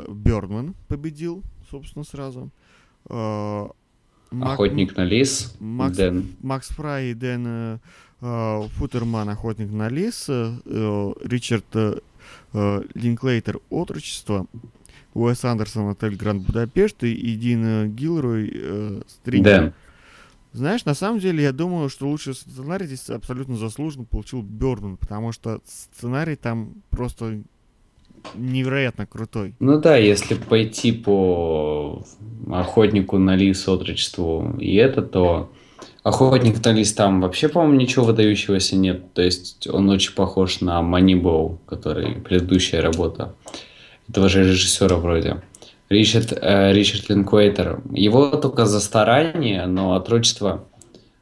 Бердман 0.09 0.75
победил, 0.89 1.43
собственно, 1.71 2.05
сразу. 2.05 2.51
А, 3.09 3.71
Мак- 4.31 4.55
Охотник 4.55 4.97
на 4.97 5.05
лис, 5.05 5.55
Макс, 5.61 5.97
Дэн. 5.97 6.27
Макс 6.43 6.69
Фрай 6.71 7.11
и 7.11 7.15
Дэн 7.15 7.45
э, 7.47 7.79
э, 8.23 8.63
Футерман, 8.75 9.29
охотник 9.29 9.71
на 9.71 9.89
лис, 9.89 10.27
э, 10.29 10.53
э, 10.65 11.13
Ричард 11.25 11.65
э, 11.75 11.99
э, 12.53 12.83
Линклейтер, 12.95 13.61
отрочество, 13.71 14.47
Уэс 15.15 15.45
Андерсон, 15.45 15.89
отель 15.91 16.17
Гранд 16.17 16.45
Будапешт 16.45 17.05
и, 17.05 17.37
Дин 17.37 17.65
э, 17.65 17.87
Гилрой, 17.89 18.51
э, 18.53 19.03
Стрингер. 19.07 19.61
Дэн. 19.61 19.75
Знаешь, 20.53 20.85
на 20.87 20.95
самом 20.95 21.21
деле, 21.21 21.43
я 21.45 21.53
думаю, 21.53 21.89
что 21.89 22.09
лучший 22.09 22.35
сценарий 22.35 22.87
здесь 22.87 23.09
абсолютно 23.11 23.57
заслуженно 23.57 24.05
получил 24.07 24.43
Бёрдман, 24.43 24.97
потому 24.97 25.31
что 25.33 25.61
сценарий 25.67 26.35
там 26.35 26.75
просто 26.91 27.43
невероятно 28.35 29.07
крутой. 29.07 29.55
Ну 29.61 29.79
да, 29.79 29.97
если 29.97 30.35
пойти 30.35 30.93
по 30.93 32.03
охотнику 32.51 33.19
на 33.19 33.37
лис 33.37 33.67
отрочеству 33.69 34.57
и 34.59 34.75
это, 34.77 35.03
то 35.03 35.51
охотник 36.03 36.65
на 36.65 36.73
лис 36.73 36.93
там 36.93 37.21
вообще, 37.21 37.49
по-моему, 37.49 37.77
ничего 37.77 38.05
выдающегося 38.05 38.77
нет. 38.77 39.13
То 39.15 39.23
есть 39.23 39.67
он 39.69 39.89
очень 39.91 40.15
похож 40.15 40.61
на 40.61 40.81
Moneyball, 40.81 41.59
который 41.67 42.15
предыдущая 42.17 42.81
работа 42.81 43.35
этого 44.09 44.29
же 44.29 44.45
режиссера 44.45 44.97
вроде. 44.97 45.43
Ричард, 45.89 46.33
э, 46.33 46.73
Ричард 46.73 47.09
Линквейтер. 47.09 47.81
Его 47.93 48.31
только 48.31 48.67
за 48.67 48.81
старание, 48.81 49.67
но 49.67 49.95
отрочество 49.95 50.65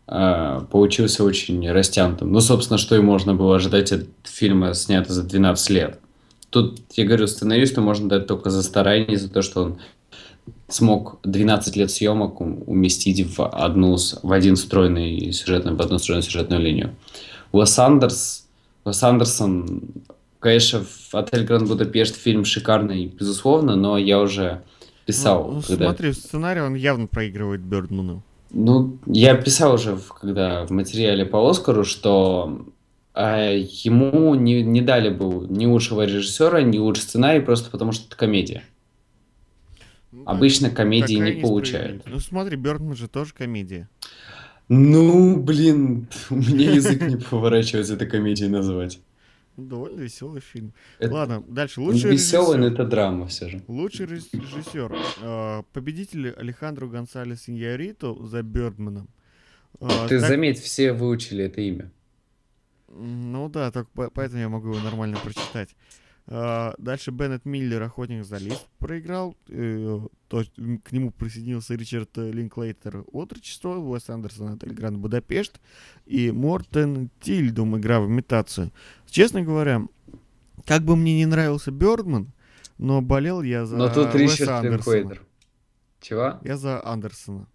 э, 0.07 0.61
получился 0.71 1.25
очень 1.25 1.71
растянутым. 1.71 2.33
Ну, 2.33 2.40
собственно, 2.40 2.79
что 2.79 2.97
и 2.97 3.01
можно 3.01 3.35
было 3.35 3.57
ожидать 3.57 3.93
от 3.93 4.07
фильма, 4.25 4.75
снятого 4.75 5.14
за 5.14 5.23
12 5.23 5.71
лет. 5.71 6.01
Тут, 6.55 6.83
я 6.93 7.05
говорю, 7.05 7.27
сценаристу 7.27 7.83
можно 7.83 8.09
дать 8.09 8.29
только 8.29 8.49
за 8.49 8.62
старание, 8.62 9.19
за 9.19 9.29
то, 9.29 9.43
что 9.43 9.64
он 9.64 9.79
смог 10.69 11.19
12 11.25 11.75
лет 11.75 11.90
съемок 11.90 12.40
уместить 12.40 13.37
в, 13.37 13.45
одну, 13.45 13.97
в 14.23 14.33
один 14.33 14.55
стройный 14.55 15.33
сюжетный, 15.33 15.75
в 15.75 15.81
одну 15.81 15.99
стройную 15.99 16.23
сюжетную 16.23 16.62
линию. 16.62 16.95
Уэс 17.51 17.77
Андерс, 17.81 18.47
Уэс 18.85 19.03
Андерсон, 19.03 19.81
конечно, 20.38 20.85
в 20.85 21.12
«Отель 21.17 21.45
Гранд 21.45 21.67
Будапешт» 21.67 22.14
фильм 22.14 22.45
шикарный, 22.45 23.07
безусловно, 23.07 23.75
но 23.75 23.99
я 23.99 24.21
уже 24.21 24.62
писал, 25.07 25.51
Ну, 25.55 25.61
когда... 25.61 25.87
смотри, 25.87 26.12
в 26.12 26.14
сценарии 26.14 26.61
он 26.61 26.77
явно 26.77 27.09
проигрывает 27.09 27.62
Бёрдману. 27.62 28.23
Ну, 28.51 28.99
я 29.07 29.35
писал 29.35 29.75
уже, 29.75 29.99
когда 30.21 30.64
в 30.67 30.71
материале 30.71 31.27
по 31.27 31.51
Оскару, 31.51 31.85
что 31.85 32.64
ему 33.22 34.35
не, 34.35 34.62
не 34.62 34.81
дали 34.81 35.11
бы 35.11 35.46
ни 35.48 35.66
лучшего 35.66 36.05
режиссера, 36.05 36.62
ни 36.62 36.79
лучший 36.79 37.03
сценарий, 37.03 37.40
просто 37.40 37.70
потому 37.70 37.92
что 37.92 38.07
это 38.09 38.16
комедия. 38.16 38.62
Ну, 40.11 40.24
Обычно 40.27 40.70
комедии 40.70 41.14
не 41.16 41.40
получают. 41.40 42.03
Ну 42.07 42.18
смотри, 42.20 42.57
Бёрдман 42.57 42.96
же 42.96 43.09
тоже 43.09 43.33
комедия. 43.35 43.88
Ну, 44.68 45.37
блин, 45.37 46.09
у 46.31 46.37
меня 46.37 46.70
язык 46.72 47.03
не 47.03 47.16
поворачивается 47.16 47.94
это 47.94 48.07
комедией 48.07 48.48
называть. 48.50 49.00
Довольно 49.57 50.00
веселый 50.00 50.40
фильм. 50.40 50.72
Это 50.98 51.14
Ладно, 51.14 51.44
дальше. 51.46 51.81
Лучший 51.81 52.11
Веселый, 52.11 52.59
но 52.59 52.64
режиссер. 52.66 52.81
это 52.83 52.90
драма 52.90 53.27
все 53.29 53.48
же. 53.48 53.62
Лучший 53.68 54.07
режиссер. 54.07 54.96
Э, 55.22 55.62
Победитель 55.72 56.31
Алехандро 56.31 56.88
Гонсалес 56.88 57.48
Иньярито 57.48 58.16
за 58.27 58.42
Бёрдманом. 58.42 59.07
Э, 59.81 59.87
Ты 60.09 60.18
так- 60.18 60.29
заметь, 60.29 60.59
все 60.59 60.92
выучили 60.92 61.44
это 61.44 61.61
имя. 61.61 61.92
Ну 62.97 63.49
да, 63.49 63.71
только 63.71 63.91
по- 63.93 64.11
поэтому 64.11 64.41
я 64.41 64.49
могу 64.49 64.69
его 64.69 64.81
нормально 64.81 65.19
прочитать. 65.23 65.75
А, 66.27 66.75
Дальше 66.79 67.11
Беннет 67.11 67.45
Миллер, 67.45 67.83
охотник 67.83 68.25
за 68.25 68.39
лист, 68.39 68.67
проиграл. 68.79 69.37
Э, 69.49 70.01
к 70.31 70.93
нему 70.93 71.11
присоединился 71.11 71.75
Ричард 71.75 72.17
э, 72.17 72.31
Линклейтер, 72.31 73.05
отрочество, 73.13 73.75
Уэс 73.77 74.09
Андерсон, 74.09 74.55
отель 74.55 74.73
Гранд 74.73 74.97
Будапешт, 74.99 75.61
и 76.07 76.31
Мортен 76.31 77.11
Тильдум, 77.21 77.77
игра 77.79 78.01
в 78.01 78.07
имитацию. 78.07 78.73
Честно 79.07 79.43
говоря, 79.43 79.83
Как 80.65 80.83
бы 80.83 80.97
мне 80.97 81.15
не 81.17 81.27
нравился 81.27 81.71
Бёрдман, 81.71 82.33
но 82.79 83.03
болел 83.03 83.43
я 83.43 83.67
за 83.67 83.77
Но 83.77 83.89
тут 83.89 84.15
Уэса 84.15 84.19
Ричард 84.19 84.49
Андерсона. 84.51 84.95
Линквейдер. 84.97 85.23
Чего? 86.01 86.39
Я 86.43 86.57
за 86.57 86.83
Андерсона. 86.87 87.47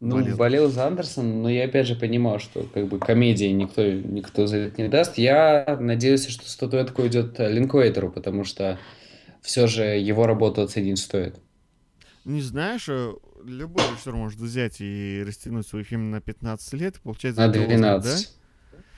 Ну, 0.00 0.16
болел. 0.16 0.36
болел. 0.36 0.70
за 0.70 0.86
Андерсон, 0.86 1.42
но 1.42 1.50
я 1.50 1.66
опять 1.66 1.86
же 1.86 1.94
понимал, 1.94 2.38
что 2.38 2.62
как 2.62 2.88
бы 2.88 2.98
комедии 2.98 3.46
никто, 3.46 3.86
никто 3.86 4.46
за 4.46 4.56
это 4.56 4.82
не 4.82 4.88
даст. 4.88 5.18
Я 5.18 5.76
надеюсь, 5.78 6.26
что 6.26 6.48
статуэтка 6.48 7.02
уйдет 7.02 7.38
Линквейтеру, 7.38 8.10
потому 8.10 8.44
что 8.44 8.78
все 9.42 9.66
же 9.66 9.82
его 9.82 10.26
работу 10.26 10.62
оценить 10.62 10.98
стоит. 10.98 11.38
Не 12.24 12.40
знаешь, 12.40 12.88
э, 12.88 13.12
любой 13.44 13.84
режиссер 13.90 14.14
может 14.14 14.40
взять 14.40 14.80
и 14.80 15.22
растянуть 15.26 15.66
свой 15.66 15.82
фильм 15.82 16.10
на 16.10 16.20
15 16.20 16.72
лет, 16.74 16.96
и 16.96 17.00
получается... 17.00 17.46
На 17.46 17.50
это 17.50 17.60
Оскар, 17.60 17.76
12. 17.76 18.36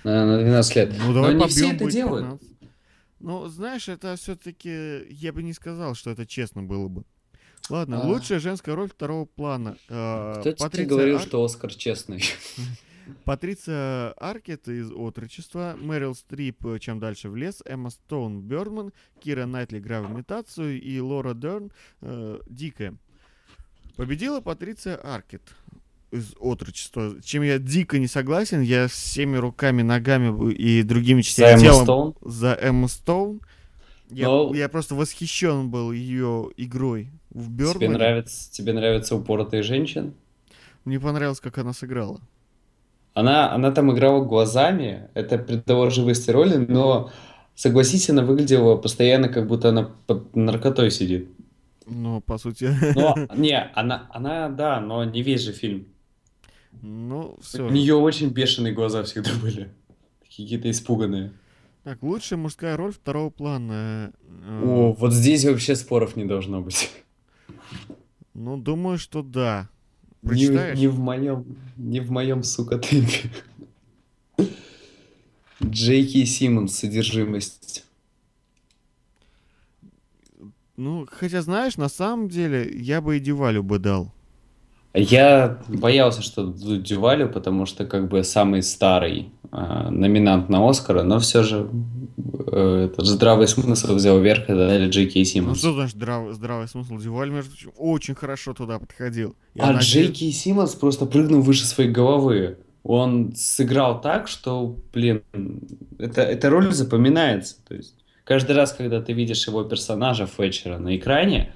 На, 0.05 0.27
на 0.27 0.39
12 0.39 0.77
лет. 0.77 0.95
Ну, 1.05 1.15
давай 1.15 1.35
Но 1.35 1.45
не 1.45 1.49
все 1.49 1.73
это 1.73 1.91
делают. 1.91 2.41
15. 2.41 2.53
Ну, 3.21 3.47
знаешь, 3.49 3.89
это 3.89 4.17
все-таки, 4.17 5.07
я 5.09 5.33
бы 5.33 5.43
не 5.43 5.53
сказал, 5.53 5.95
что 5.95 6.11
это 6.11 6.27
честно 6.27 6.63
было 6.63 6.89
бы. 6.89 7.05
Ладно, 7.71 8.03
А. 8.03 8.07
лучшая 8.07 8.41
женская 8.41 8.75
роль 8.75 8.89
второго 8.89 9.25
плана. 9.25 9.77
Э, 9.89 10.35
Кто 10.41 10.51
тебе 10.53 10.57
Патриция 10.57 10.87
говорил, 10.89 11.17
Ар- 11.17 11.23
что 11.23 11.45
Оскар 11.45 11.73
честный? 11.75 12.23
Патриция 13.25 14.13
Аркет 14.13 14.69
из 14.69 14.91
«Отрочества», 14.93 15.77
Мэрил 15.81 16.15
Стрип 16.15 16.65
э, 16.67 16.79
«Чем 16.79 17.01
дальше 17.01 17.29
в 17.29 17.37
лес», 17.37 17.63
Эмма 17.65 17.91
Стоун 17.91 18.41
«Бёрдман», 18.41 18.93
Кира 19.21 19.47
Найтли 19.47 19.79
«Игра 19.79 20.01
в 20.03 20.13
имитацию» 20.13 20.81
и 20.81 21.01
Лора 21.01 21.35
Дерн 21.35 21.73
э, 22.01 22.39
«Дикая». 22.49 22.95
Победила 23.97 24.41
Патриция 24.41 24.97
Аркет 24.97 25.43
из 26.11 26.33
«Отрочества», 26.39 27.17
чем 27.23 27.43
я 27.43 27.59
дико 27.59 27.99
не 27.99 28.07
согласен. 28.07 28.61
Я 28.61 28.87
всеми 28.89 29.37
руками, 29.37 29.83
ногами 29.83 30.53
и 30.53 30.83
другими 30.83 31.23
частями 31.23 31.61
тела 31.61 31.83
Стоун? 31.83 32.15
за 32.23 32.55
Эмму 32.61 32.89
Стоун. 32.89 33.41
Я, 34.11 34.27
Но- 34.29 34.55
я 34.55 34.69
просто 34.69 34.95
восхищен 34.95 35.71
был 35.71 35.91
ее 35.91 36.51
игрой 36.57 37.11
в 37.35 37.45
Тебе 37.47 37.65
Бёрдмане. 37.65 37.93
нравится, 37.95 38.53
тебе 38.53 38.73
нравятся 38.73 39.17
упоротые 39.17 39.63
женщины? 39.63 40.13
Мне 40.85 41.01
понравилось, 41.01 41.41
как 41.41 41.59
она 41.59 41.73
сыграла. 41.73 42.21
Она, 43.15 43.53
она 43.53 43.71
там 43.73 43.93
играла 43.93 44.25
глазами, 44.25 45.09
это 45.15 45.39
придало 45.39 45.91
живости 45.91 46.31
роли, 46.31 46.57
но, 46.57 47.11
согласись, 47.55 48.09
она 48.11 48.23
выглядела 48.23 48.77
постоянно, 48.77 49.29
как 49.29 49.47
будто 49.47 49.69
она 49.69 49.91
под 50.07 50.35
наркотой 50.35 50.91
сидит. 50.91 51.29
Ну, 51.87 52.21
по 52.21 52.39
сути... 52.39 52.75
Но, 52.95 53.15
не, 53.37 53.59
она, 53.75 54.09
она, 54.13 54.49
да, 54.49 54.81
но 54.81 55.05
не 55.05 55.23
весь 55.23 55.43
же 55.43 55.53
фильм. 55.53 55.87
Ну, 56.81 57.37
все. 57.43 57.67
У 57.67 57.71
нее 57.71 57.95
очень 57.95 58.31
бешеные 58.31 58.73
глаза 58.73 59.03
всегда 59.03 59.31
были. 59.43 59.69
Какие-то 60.23 60.71
испуганные. 60.71 61.33
Так, 61.85 62.03
лучшая 62.03 62.39
мужская 62.39 62.77
роль 62.77 62.93
второго 62.93 63.29
плана. 63.31 64.13
э, 64.47 64.63
О, 64.65 64.93
вот 64.93 65.13
здесь 65.13 65.45
вообще 65.45 65.77
споров 65.77 66.17
не 66.17 66.25
должно 66.25 66.61
быть. 66.63 66.91
Ну, 68.35 68.57
думаю, 68.57 68.99
что 68.99 69.23
да. 69.23 69.69
Не, 70.23 70.29
Прочитаешь? 70.29 70.79
не 70.79 70.89
в 70.89 70.99
моем, 70.99 71.45
не 71.77 72.01
в 72.01 72.11
моем, 72.11 72.43
сука, 72.43 72.79
темпе. 72.79 73.31
Джейки 75.63 76.25
Симмонс, 76.25 76.75
содержимость. 76.77 77.85
Ну, 80.77 81.07
хотя, 81.11 81.43
знаешь, 81.43 81.77
на 81.77 81.89
самом 81.89 82.29
деле, 82.29 82.69
я 82.75 83.01
бы 83.01 83.17
и 83.17 83.21
Дювалю 83.21 83.63
бы 83.63 83.79
дал. 83.79 84.13
Я 84.95 85.59
боялся, 85.69 86.21
что 86.21 86.45
дадут 86.45 86.83
Дювалю, 86.83 87.29
потому 87.29 87.65
что 87.65 87.87
как 87.87 88.09
бы 88.09 88.23
самый 88.25 88.63
старый 88.63 89.31
э, 89.51 89.89
номинант 89.91 90.51
на 90.51 90.69
Оскара, 90.69 91.03
но 91.03 91.19
все 91.19 91.43
же 91.43 91.71
э, 92.49 92.89
этот 92.93 93.07
здравый 93.07 93.49
смысл 93.49 93.95
взял 93.95 94.21
верх 94.21 94.51
и 94.51 94.53
дали 94.53 94.91
Джейки 94.91 95.19
Ну, 95.21 95.25
Симмонс. 95.25 95.59
что 95.61 95.73
значит 95.73 95.97
здравый, 95.97 96.35
здравый 96.35 96.69
смысл? 96.69 96.99
Дюваль, 96.99 97.31
между 97.31 97.51
прочим, 97.53 97.73
очень 97.79 98.15
хорошо 98.15 98.53
туда 98.53 98.79
подходил. 98.79 99.35
Я 99.55 99.65
А 99.65 99.67
надеюсь- 99.73 99.87
Джейки 100.09 100.31
Симмонс 100.31 100.75
просто 100.75 101.07
прыгнул 101.07 101.41
выше 101.41 101.65
своей 101.65 101.91
головы. 101.91 102.59
Он 102.85 103.33
сыграл 103.35 103.99
так, 104.01 104.29
что, 104.29 104.77
блин, 104.93 105.23
это, 105.99 106.21
эта 106.21 106.51
роль 106.51 106.71
запоминается. 106.75 107.57
То 107.67 107.77
есть 107.77 107.95
каждый 108.25 108.57
раз, 108.57 108.73
когда 108.73 109.01
ты 109.01 109.15
видишь 109.15 109.47
его 109.47 109.65
персонажа 109.65 110.27
Фетчера 110.27 110.79
на 110.79 110.95
экране, 110.97 111.55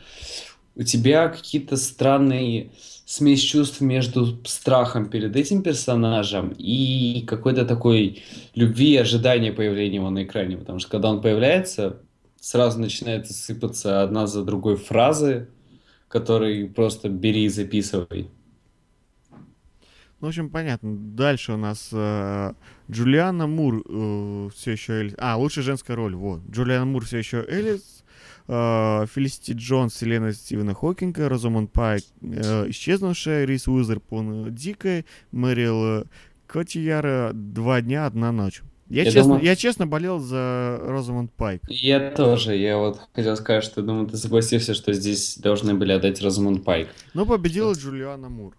у 0.74 0.84
тебя 0.84 1.28
какие-то 1.28 1.76
странные 1.76 2.70
смесь 3.06 3.40
чувств 3.40 3.80
между 3.80 4.44
страхом 4.44 5.08
перед 5.08 5.36
этим 5.36 5.62
персонажем 5.62 6.52
и 6.58 7.24
какой-то 7.26 7.64
такой 7.64 8.22
любви 8.54 8.94
и 8.94 8.96
ожидания 8.96 9.52
появления 9.52 9.96
его 9.96 10.10
на 10.10 10.24
экране. 10.24 10.58
Потому 10.58 10.80
что 10.80 10.90
когда 10.90 11.10
он 11.10 11.22
появляется, 11.22 12.02
сразу 12.40 12.80
начинают 12.80 13.28
сыпаться 13.28 14.02
одна 14.02 14.26
за 14.26 14.44
другой 14.44 14.76
фразы, 14.76 15.48
которые 16.08 16.68
просто 16.68 17.08
бери 17.08 17.44
и 17.44 17.48
записывай. 17.48 18.28
Ну, 20.20 20.26
в 20.26 20.28
общем, 20.28 20.50
понятно. 20.50 20.96
Дальше 20.96 21.52
у 21.52 21.56
нас 21.56 21.90
э, 21.92 22.54
Джулиана 22.90 23.46
Мур 23.46 23.84
все 24.52 24.72
еще 24.72 24.94
Элис. 24.94 25.14
А, 25.18 25.36
лучшая 25.36 25.64
женская 25.64 25.94
роль. 25.94 26.16
Вот. 26.16 26.40
Джулиана 26.50 26.86
Мур 26.86 27.04
все 27.04 27.18
еще 27.18 27.44
Элис. 27.46 27.95
Э, 28.48 29.06
Фелисити 29.12 29.52
Джонс, 29.52 29.94
Селена 29.94 30.32
Стивена 30.32 30.74
Хокинга, 30.74 31.28
Розамонд 31.28 31.72
Пайк, 31.72 32.04
э, 32.22 32.70
исчезнувшая, 32.70 33.44
Рис 33.44 33.66
Уизерпун, 33.68 34.54
Дикая, 34.54 35.04
Мэрил 35.32 36.02
э, 36.02 36.04
Котияра, 36.46 37.32
Два 37.34 37.80
дня, 37.80 38.06
одна 38.06 38.32
ночь. 38.32 38.62
Я, 38.88 39.02
Я 39.02 39.10
честно, 39.10 39.22
думаю- 39.22 39.44
я 39.44 39.56
честно 39.56 39.86
болел 39.88 40.20
за 40.20 40.78
Розамонд 40.82 41.32
Пайк. 41.32 41.60
Я 41.68 42.10
тоже. 42.12 42.56
Я 42.56 42.78
вот 42.78 43.00
хотел 43.14 43.36
сказать, 43.36 43.64
что 43.64 43.82
думаю, 43.82 44.06
ты 44.06 44.16
согласился, 44.16 44.74
что 44.74 44.92
здесь 44.92 45.38
должны 45.38 45.74
были 45.74 45.90
отдать 45.92 46.22
Розамунд 46.22 46.64
Пайк. 46.64 46.88
Но 47.12 47.26
победила 47.26 47.72
Джулиана 47.72 48.28
Мур. 48.28 48.54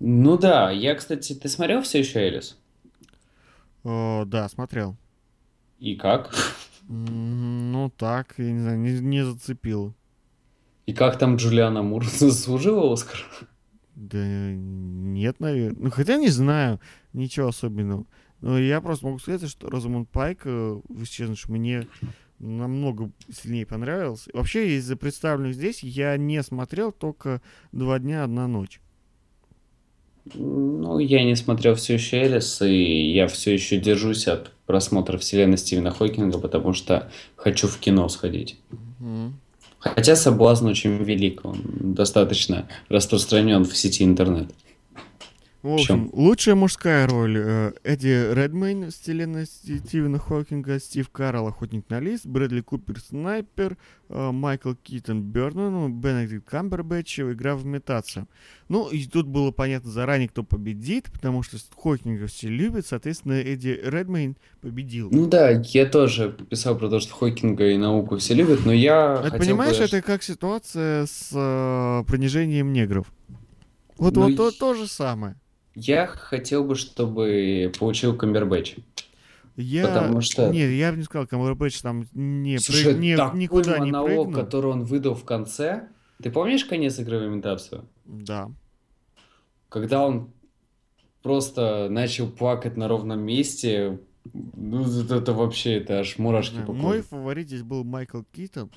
Ну 0.00 0.38
да, 0.38 0.70
я, 0.70 0.94
кстати, 0.94 1.34
ты 1.34 1.48
смотрел 1.48 1.82
все 1.82 1.98
еще 1.98 2.20
Элис? 2.20 2.56
О, 3.84 4.24
да, 4.26 4.48
смотрел. 4.48 4.96
И 5.78 5.96
как? 5.96 6.32
Ну 6.88 7.92
так, 7.96 8.34
я 8.38 8.52
не 8.52 8.60
знаю, 8.60 8.78
не, 8.78 8.98
не 9.00 9.24
зацепило. 9.24 9.94
И 10.86 10.92
как 10.92 11.18
там 11.18 11.36
Джулиана 11.36 11.82
Мур 11.82 12.04
заслужила 12.18 12.92
Оскар? 12.92 13.18
Да 13.94 14.18
нет, 14.22 15.38
наверное. 15.40 15.84
Ну, 15.84 15.90
хотя 15.90 16.16
не 16.16 16.28
знаю, 16.28 16.80
ничего 17.12 17.48
особенного. 17.48 18.06
Но 18.40 18.58
я 18.58 18.80
просто 18.80 19.06
могу 19.06 19.18
сказать, 19.18 19.48
что 19.48 19.70
Розамунд 19.70 20.08
Пайк 20.10 20.42
э, 20.44 20.80
в 20.88 21.02
«Исчезнувшем» 21.04 21.54
мне 21.54 21.86
намного 22.40 23.12
сильнее 23.30 23.64
понравился. 23.64 24.30
Вообще, 24.34 24.76
из-за 24.76 24.96
представленных 24.96 25.54
здесь 25.54 25.84
я 25.84 26.16
не 26.16 26.42
смотрел 26.42 26.90
только 26.90 27.40
«Два 27.70 28.00
дня, 28.00 28.24
одна 28.24 28.48
ночь». 28.48 28.80
Ну, 30.34 30.98
я 30.98 31.24
не 31.24 31.34
смотрел 31.34 31.74
все 31.74 31.94
еще 31.94 32.18
Элис, 32.18 32.62
и 32.62 33.12
я 33.12 33.26
все 33.26 33.52
еще 33.52 33.78
держусь 33.78 34.28
от 34.28 34.52
просмотра 34.66 35.18
вселенной 35.18 35.58
Стивена 35.58 35.90
Хокинга, 35.90 36.38
потому 36.38 36.72
что 36.72 37.10
хочу 37.36 37.66
в 37.66 37.78
кино 37.78 38.08
сходить. 38.08 38.56
Мгм. 39.00 39.34
Хотя 39.80 40.14
соблазн 40.14 40.68
очень 40.68 40.96
велик, 41.02 41.44
он 41.44 41.60
достаточно 41.64 42.68
распространен 42.88 43.64
в 43.64 43.76
сети 43.76 44.04
интернет. 44.04 44.48
В 45.62 45.74
общем, 45.74 46.10
лучшая 46.12 46.56
мужская 46.56 47.06
роль 47.06 47.38
э, 47.38 47.72
Эдди 47.84 48.32
Редмейн, 48.34 48.90
вселенная 48.90 49.46
Стивена 49.46 50.18
Хокинга, 50.18 50.80
Стив 50.80 51.08
Карл, 51.08 51.46
Охотник 51.46 51.88
на 51.88 52.00
лис, 52.00 52.22
Брэдли 52.24 52.62
Купер, 52.62 52.98
Снайпер, 52.98 53.76
э, 54.08 54.30
Майкл 54.32 54.72
Китон, 54.74 55.22
Бёрнман, 55.22 55.92
Бенедикт 56.00 56.48
Камбербэтч, 56.50 57.20
Игра 57.20 57.54
в 57.54 57.64
имитацию. 57.64 58.26
Ну, 58.68 58.88
и 58.88 59.04
тут 59.06 59.28
было 59.28 59.52
понятно 59.52 59.92
заранее, 59.92 60.28
кто 60.28 60.42
победит, 60.42 61.12
потому 61.12 61.44
что 61.44 61.58
Хокинга 61.80 62.26
все 62.26 62.48
любят, 62.48 62.84
соответственно, 62.84 63.34
Эдди 63.34 63.80
Редмейн 63.84 64.36
победил. 64.62 65.10
Ну 65.12 65.28
да, 65.28 65.50
я 65.50 65.86
тоже 65.86 66.32
писал 66.50 66.76
про 66.76 66.88
то, 66.88 66.98
что 66.98 67.14
Хокинга 67.14 67.68
и 67.70 67.76
науку 67.76 68.16
все 68.16 68.34
любят, 68.34 68.66
но 68.66 68.72
я 68.72 69.12
Это, 69.20 69.30
хотел 69.30 69.38
понимаешь, 69.38 69.78
бы- 69.78 69.84
это 69.84 70.02
как 70.02 70.24
ситуация 70.24 71.06
с 71.06 71.30
э, 71.32 72.02
принижением 72.10 72.72
негров. 72.72 73.06
Вот, 73.96 74.14
Ну 74.16 74.22
вот 74.22 74.30
и- 74.30 74.34
то, 74.36 74.50
то 74.50 74.74
же 74.74 74.88
самое. 74.88 75.36
Я 75.74 76.06
хотел 76.06 76.64
бы, 76.64 76.74
чтобы 76.74 77.72
получил 77.78 78.16
Камбербэтч. 78.16 78.76
Я... 79.56 79.86
Потому 79.86 80.20
что- 80.20 80.50
Нет, 80.50 80.70
я 80.70 80.90
бы 80.92 80.98
не 80.98 81.04
сказал, 81.04 81.26
Камбербэтч 81.26 81.80
там 81.80 82.04
не, 82.12 82.58
Слушай, 82.58 82.94
прыг- 82.94 82.98
не- 82.98 83.16
такой 83.16 83.38
никуда 83.40 83.78
не 83.78 83.90
монолог, 83.92 84.06
прыгнул. 84.08 84.32
который 84.34 84.70
он 84.70 84.84
выдал 84.84 85.14
в 85.14 85.24
конце. 85.24 85.88
Ты 86.22 86.30
помнишь 86.30 86.64
конец 86.64 86.98
игры 86.98 87.18
в 87.18 87.26
имитацию? 87.26 87.84
Да. 88.04 88.50
Когда 89.68 90.06
он 90.06 90.30
просто 91.22 91.88
начал 91.90 92.28
плакать 92.30 92.76
на 92.76 92.88
ровном 92.88 93.20
месте, 93.20 93.98
ну 94.32 94.82
это, 95.02 95.16
это 95.16 95.32
вообще, 95.32 95.74
это 95.78 96.00
аж 96.00 96.18
мурашки 96.18 96.56
Не 96.56 96.64
по 96.64 96.72
Мой 96.72 97.02
фаворит 97.02 97.46
здесь 97.48 97.62
был 97.62 97.84
Майкл 97.84 98.22
Китон, 98.32 98.70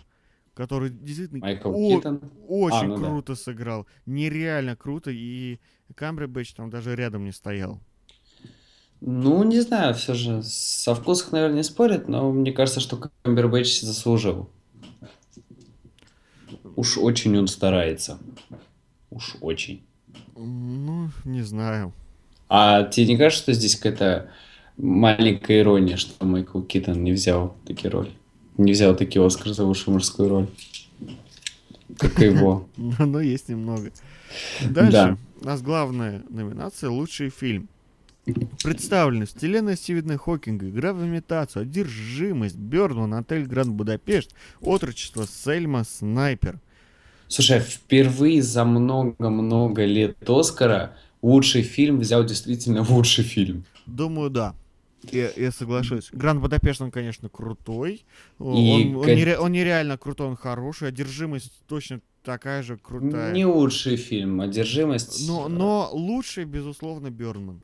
который 0.53 0.89
действительно 0.89 1.39
Майкл 1.41 1.69
о- 1.73 1.97
Китон. 1.97 2.21
очень 2.47 2.77
А, 2.77 2.83
ну 2.87 2.97
да. 2.97 3.05
круто 3.07 3.35
сыграл. 3.35 3.85
Нереально 4.05 4.75
круто, 4.75 5.11
и 5.11 5.59
Камбербэтч 5.93 6.53
там 6.53 6.69
даже 6.69 6.95
рядом 6.95 7.25
не 7.25 7.31
стоял. 7.31 7.79
Ну, 9.01 9.43
не 9.43 9.59
знаю, 9.61 9.93
все 9.93 10.13
же 10.13 10.41
со 10.43 10.95
вкусом, 10.95 11.29
наверное, 11.33 11.57
не 11.57 11.63
спорят, 11.63 12.07
но 12.07 12.31
мне 12.31 12.51
кажется, 12.51 12.79
что 12.79 13.09
Камбербэтч 13.23 13.81
заслужил. 13.81 14.49
Уж 16.75 16.97
очень 16.97 17.37
он 17.37 17.47
старается. 17.47 18.17
Уж 19.11 19.37
очень. 19.41 19.85
Ну, 20.35 21.09
не 21.23 21.41
знаю. 21.41 21.93
А 22.49 22.83
тебе 22.83 23.07
не 23.07 23.17
кажется, 23.17 23.43
что 23.43 23.53
здесь 23.53 23.75
какая-то 23.75 24.29
маленькая 24.77 25.59
ирония, 25.59 25.97
что 25.97 26.25
Майкл 26.25 26.61
Китон 26.61 27.03
не 27.03 27.11
взял 27.11 27.55
такие 27.65 27.89
роли? 27.89 28.11
Не 28.57 28.71
взял 28.71 28.95
такие 28.95 29.25
Оскар 29.25 29.53
за 29.53 29.63
лучшую 29.63 29.93
мужскую 29.93 30.29
роль? 30.29 30.47
Как 31.97 32.19
его. 32.19 32.67
Ну, 32.77 32.93
ну, 33.05 33.19
есть 33.19 33.49
немного. 33.49 33.91
Дальше. 34.69 35.17
У 35.41 35.45
нас 35.45 35.61
главная 35.61 36.23
номинация 36.29 36.89
«Лучший 36.89 37.29
фильм». 37.29 37.69
Представлены 38.63 39.27
вселенная 39.27 39.75
Стивена 39.75 40.17
Хокинга, 40.17 40.67
игра 40.67 40.93
в 40.93 41.05
имитацию, 41.05 41.61
одержимость, 41.61 42.55
Бёрдман, 42.55 43.13
отель 43.13 43.45
Гранд 43.45 43.75
Будапешт, 43.75 44.33
отрочество, 44.61 45.27
Сельма, 45.27 45.83
снайпер. 45.83 46.59
Слушай, 47.27 47.59
впервые 47.59 48.41
за 48.41 48.65
много-много 48.65 49.85
лет 49.85 50.17
Оскара 50.27 50.95
лучший 51.21 51.61
фильм 51.61 51.99
взял 51.99 52.23
действительно 52.23 52.83
лучший 52.87 53.23
фильм. 53.23 53.65
Думаю, 53.85 54.31
да. 54.31 54.55
Я, 55.11 55.29
я 55.35 55.51
соглашусь. 55.51 56.09
Гранд 56.11 56.41
Будапешт, 56.41 56.81
он, 56.81 56.91
конечно, 56.91 57.29
крутой. 57.29 57.93
И 57.93 58.03
Он, 58.39 58.95
он, 58.97 59.05
нере- 59.07 59.37
он 59.37 59.51
нереально 59.51 59.97
крутой, 59.97 60.27
он 60.27 60.35
хороший. 60.35 60.87
Одержимость 60.89 61.51
точно 61.67 62.01
такая 62.23 62.63
же 62.63 62.77
крутая. 62.77 63.33
Не 63.33 63.45
лучший 63.45 63.97
фильм, 63.97 64.41
одержимость. 64.41 65.27
Но, 65.27 65.47
но 65.47 65.89
лучший, 65.91 66.45
безусловно, 66.45 67.11
Бёрдман. 67.11 67.61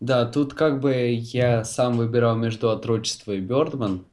Да, 0.00 0.26
тут 0.26 0.54
как 0.54 0.80
бы 0.80 0.94
я 1.12 1.64
сам 1.64 1.96
выбирал 1.96 2.36
между 2.36 2.70
отрочество 2.70 3.32
и 3.32 3.40
Бёрдман. 3.40 4.04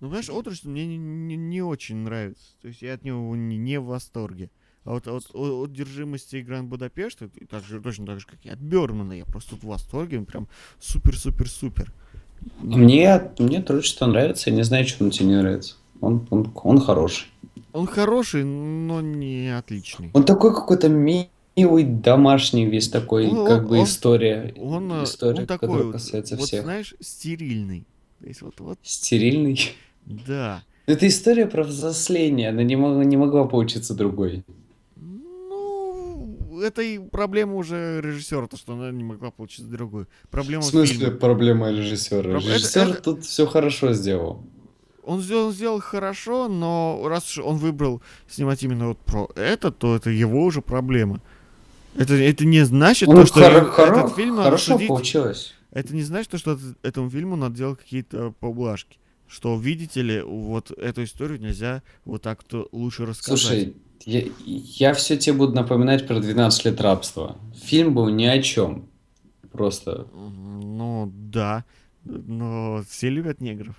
Ну, 0.00 0.08
знаешь, 0.08 0.28
отрочество 0.28 0.68
мне 0.68 0.86
не, 0.86 0.98
не- 0.98 1.36
не 1.36 1.62
очень 1.62 1.96
нравится. 1.96 2.44
То 2.60 2.68
есть 2.68 2.82
я 2.82 2.94
от 2.94 3.04
него 3.04 3.34
не, 3.36 3.56
не 3.56 3.78
в 3.80 3.84
восторге. 3.86 4.50
А 4.84 4.90
вот 4.92 5.06
от, 5.08 5.24
от, 5.32 5.34
от 5.34 5.72
держимости 5.72 6.36
Гранд 6.36 6.68
Будапешта, 6.68 7.30
и 7.40 7.46
так 7.46 7.64
же, 7.64 7.80
точно 7.80 8.06
так 8.06 8.20
же, 8.20 8.26
как 8.26 8.38
и 8.44 8.50
от 8.50 8.58
Бёрдмана, 8.58 9.12
я 9.14 9.24
просто 9.24 9.50
тут 9.50 9.62
в 9.62 9.66
восторге. 9.66 10.20
Прям 10.20 10.46
супер-супер-супер. 10.80 11.92
Мне, 12.60 13.30
мне 13.38 13.58
отрочество 13.60 14.06
нравится, 14.06 14.50
я 14.50 14.56
не 14.56 14.62
знаю, 14.64 14.86
что 14.86 15.04
он 15.04 15.10
тебе 15.10 15.26
не 15.28 15.36
нравится. 15.36 15.76
Он, 16.00 16.26
он, 16.30 16.52
он 16.62 16.80
хороший. 16.80 17.28
Он 17.72 17.86
хороший, 17.86 18.44
но 18.44 19.00
не 19.00 19.56
отличный. 19.56 20.10
Он 20.12 20.24
такой 20.24 20.54
какой-то 20.54 20.88
ми- 20.90 21.30
милый, 21.56 21.84
домашний 21.84 22.66
весь 22.66 22.88
такой, 22.90 23.28
Ну, 23.28 23.46
как 23.46 23.62
он- 23.62 23.68
бы 23.68 23.82
история, 23.82 24.52
Он, 24.58 24.92
э, 24.92 25.04
история, 25.04 25.40
он 25.40 25.46
такой 25.46 25.68
которая 25.68 25.84
вот, 25.86 25.92
касается 25.92 26.36
вот, 26.36 26.46
всех. 26.46 26.62
знаешь, 26.64 26.94
стерильный. 27.00 27.86
То 28.20 28.26
есть 28.26 28.42
вот, 28.42 28.60
вот, 28.60 28.78
Стерильный. 28.82 29.58
да. 30.04 30.62
Это 30.86 31.06
история 31.08 31.46
про 31.46 31.64
взросление, 31.64 32.50
она 32.50 32.62
не 32.62 32.76
могла, 32.76 33.02
не 33.04 33.16
могла 33.16 33.44
получиться 33.46 33.94
другой. 33.94 34.44
Ну, 36.54 36.60
это 36.60 36.82
и 36.82 36.98
проблема 36.98 37.54
уже 37.56 38.00
режиссера, 38.00 38.46
то, 38.46 38.56
что 38.56 38.74
она 38.74 38.90
не 38.92 39.02
могла 39.02 39.30
получить 39.32 39.68
другую. 39.68 40.06
Проблема 40.30 40.62
В 40.62 40.66
смысле 40.66 40.96
фильма. 41.06 41.16
проблема 41.18 41.70
режиссера? 41.72 42.30
Это- 42.38 42.48
Режиссер 42.48 42.88
это- 42.90 43.02
тут 43.02 43.24
все 43.24 43.46
хорошо 43.46 43.92
сделал. 43.92 44.44
Он 45.02 45.20
сделал, 45.20 45.52
сделал 45.52 45.80
хорошо, 45.80 46.48
но 46.48 47.02
раз 47.08 47.24
уж 47.36 47.38
он 47.44 47.56
выбрал 47.56 48.00
снимать 48.28 48.62
именно 48.62 48.88
вот 48.88 48.98
про 48.98 49.28
это, 49.34 49.70
то 49.72 49.96
это 49.96 50.10
его 50.10 50.44
уже 50.44 50.62
проблема. 50.62 51.20
Это, 51.96 52.14
это 52.14 52.44
не 52.46 52.64
значит, 52.64 53.08
Он 53.08 53.16
то, 53.16 53.26
что 53.26 53.40
э- 53.40 53.60
хоро- 53.70 53.98
этот 54.04 54.14
фильм 54.14 54.36
надо 54.36 54.44
хорошо 54.44 54.72
судить. 54.74 54.88
получилось. 54.88 55.54
Это 55.72 55.94
не 55.94 56.02
значит, 56.02 56.30
то, 56.30 56.38
что 56.38 56.52
эт- 56.52 56.76
этому 56.82 57.10
фильму 57.10 57.34
надо 57.36 57.56
делать 57.56 57.80
какие-то 57.80 58.32
поблажки. 58.40 58.96
Что, 59.26 59.56
видите 59.58 60.02
ли, 60.02 60.22
вот 60.22 60.70
эту 60.70 61.02
историю 61.02 61.40
нельзя 61.40 61.82
вот 62.04 62.22
так-то 62.22 62.68
лучше 62.72 63.04
рассказать. 63.06 63.40
Слушай, 63.40 63.74
я, 64.04 64.22
я 64.44 64.94
все 64.94 65.16
тебе 65.16 65.36
буду 65.36 65.54
напоминать 65.54 66.06
про 66.06 66.20
12 66.20 66.64
лет 66.66 66.80
рабства. 66.80 67.36
Фильм 67.62 67.94
был 67.94 68.08
ни 68.08 68.24
о 68.24 68.40
чем. 68.42 68.88
Просто. 69.52 70.06
Ну, 70.12 71.10
да. 71.14 71.64
Но 72.04 72.82
все 72.88 73.08
любят 73.08 73.40
негров. 73.40 73.76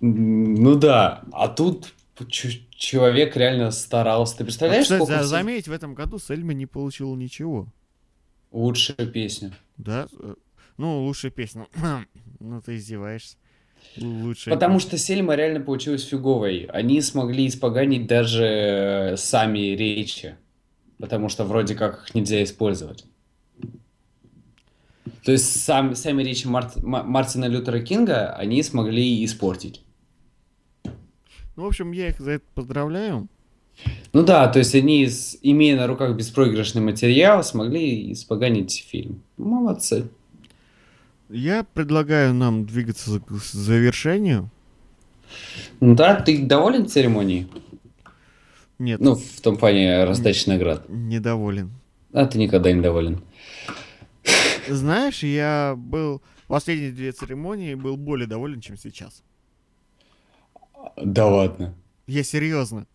Ну 0.00 0.74
да, 0.76 1.22
а 1.32 1.48
тут 1.48 1.92
человек 2.28 3.36
реально 3.36 3.70
старался. 3.70 4.38
Ты 4.38 4.42
А, 4.42 4.46
представляешь, 4.46 4.84
кстати, 4.84 5.02
сколько 5.04 5.24
заметь, 5.24 5.68
в 5.68 5.72
этом 5.72 5.94
году 5.94 6.18
Сельма 6.18 6.54
не 6.54 6.66
получил 6.66 7.14
ничего. 7.14 7.66
лучшая 8.50 9.06
песня? 9.06 9.52
Да? 9.76 10.08
Э, 10.18 10.34
Ну, 10.78 11.04
лучшая 11.04 11.30
песня. 11.30 11.66
Ну, 12.40 12.60
ты 12.60 12.76
издеваешься. 12.76 13.36
Лучшая 13.96 14.54
Потому 14.54 14.78
что 14.78 14.96
Сельма 14.98 15.34
реально 15.34 15.60
получилась 15.60 16.04
фиговой. 16.04 16.64
Они 16.72 17.00
смогли 17.00 17.46
испоганить 17.46 18.06
даже 18.06 19.14
сами 19.16 19.74
речи. 19.76 20.36
Потому 20.98 21.28
что 21.28 21.44
вроде 21.44 21.74
как 21.74 22.04
их 22.04 22.14
нельзя 22.14 22.42
использовать. 22.42 23.04
То 25.24 25.32
есть 25.32 25.62
сам, 25.64 25.94
сами 25.94 26.22
речи 26.22 26.46
Март- 26.46 26.82
Ма- 26.82 27.02
Мартина 27.02 27.46
Лютера 27.46 27.80
Кинга 27.80 28.32
они 28.34 28.62
смогли 28.62 29.24
испортить. 29.24 29.82
Ну, 30.84 31.64
в 31.64 31.66
общем, 31.66 31.92
я 31.92 32.08
их 32.08 32.18
за 32.18 32.32
это 32.32 32.44
поздравляю. 32.54 33.28
Ну 34.12 34.22
да, 34.22 34.48
то 34.48 34.58
есть 34.58 34.74
они, 34.74 35.08
имея 35.42 35.76
на 35.76 35.86
руках 35.86 36.16
беспроигрышный 36.16 36.82
материал, 36.82 37.42
смогли 37.42 38.12
испоганить 38.12 38.84
фильм. 38.88 39.22
Молодцы. 39.36 40.08
Я 41.34 41.64
предлагаю 41.64 42.34
нам 42.34 42.66
двигаться 42.66 43.18
к 43.20 43.30
завершению. 43.32 44.50
Ну 45.80 45.94
да, 45.94 46.20
ты 46.20 46.42
доволен 46.44 46.86
церемонией? 46.88 47.50
Нет, 48.78 49.00
Ну, 49.00 49.14
в 49.14 49.40
том 49.40 49.56
плане 49.56 50.04
раздачи 50.04 50.48
наград. 50.48 50.84
недоволен. 50.88 51.70
А 52.12 52.26
ты 52.26 52.38
никогда 52.38 52.70
не 52.72 52.82
доволен. 52.82 53.22
Знаешь, 54.68 55.22
я 55.22 55.74
был 55.76 56.20
последние 56.48 56.92
две 56.92 57.12
церемонии 57.12 57.74
был 57.74 57.96
более 57.96 58.26
доволен, 58.26 58.60
чем 58.60 58.76
сейчас. 58.76 59.22
Да 61.02 61.26
ладно. 61.26 61.74
Я 62.06 62.22
серьезно. 62.24 62.86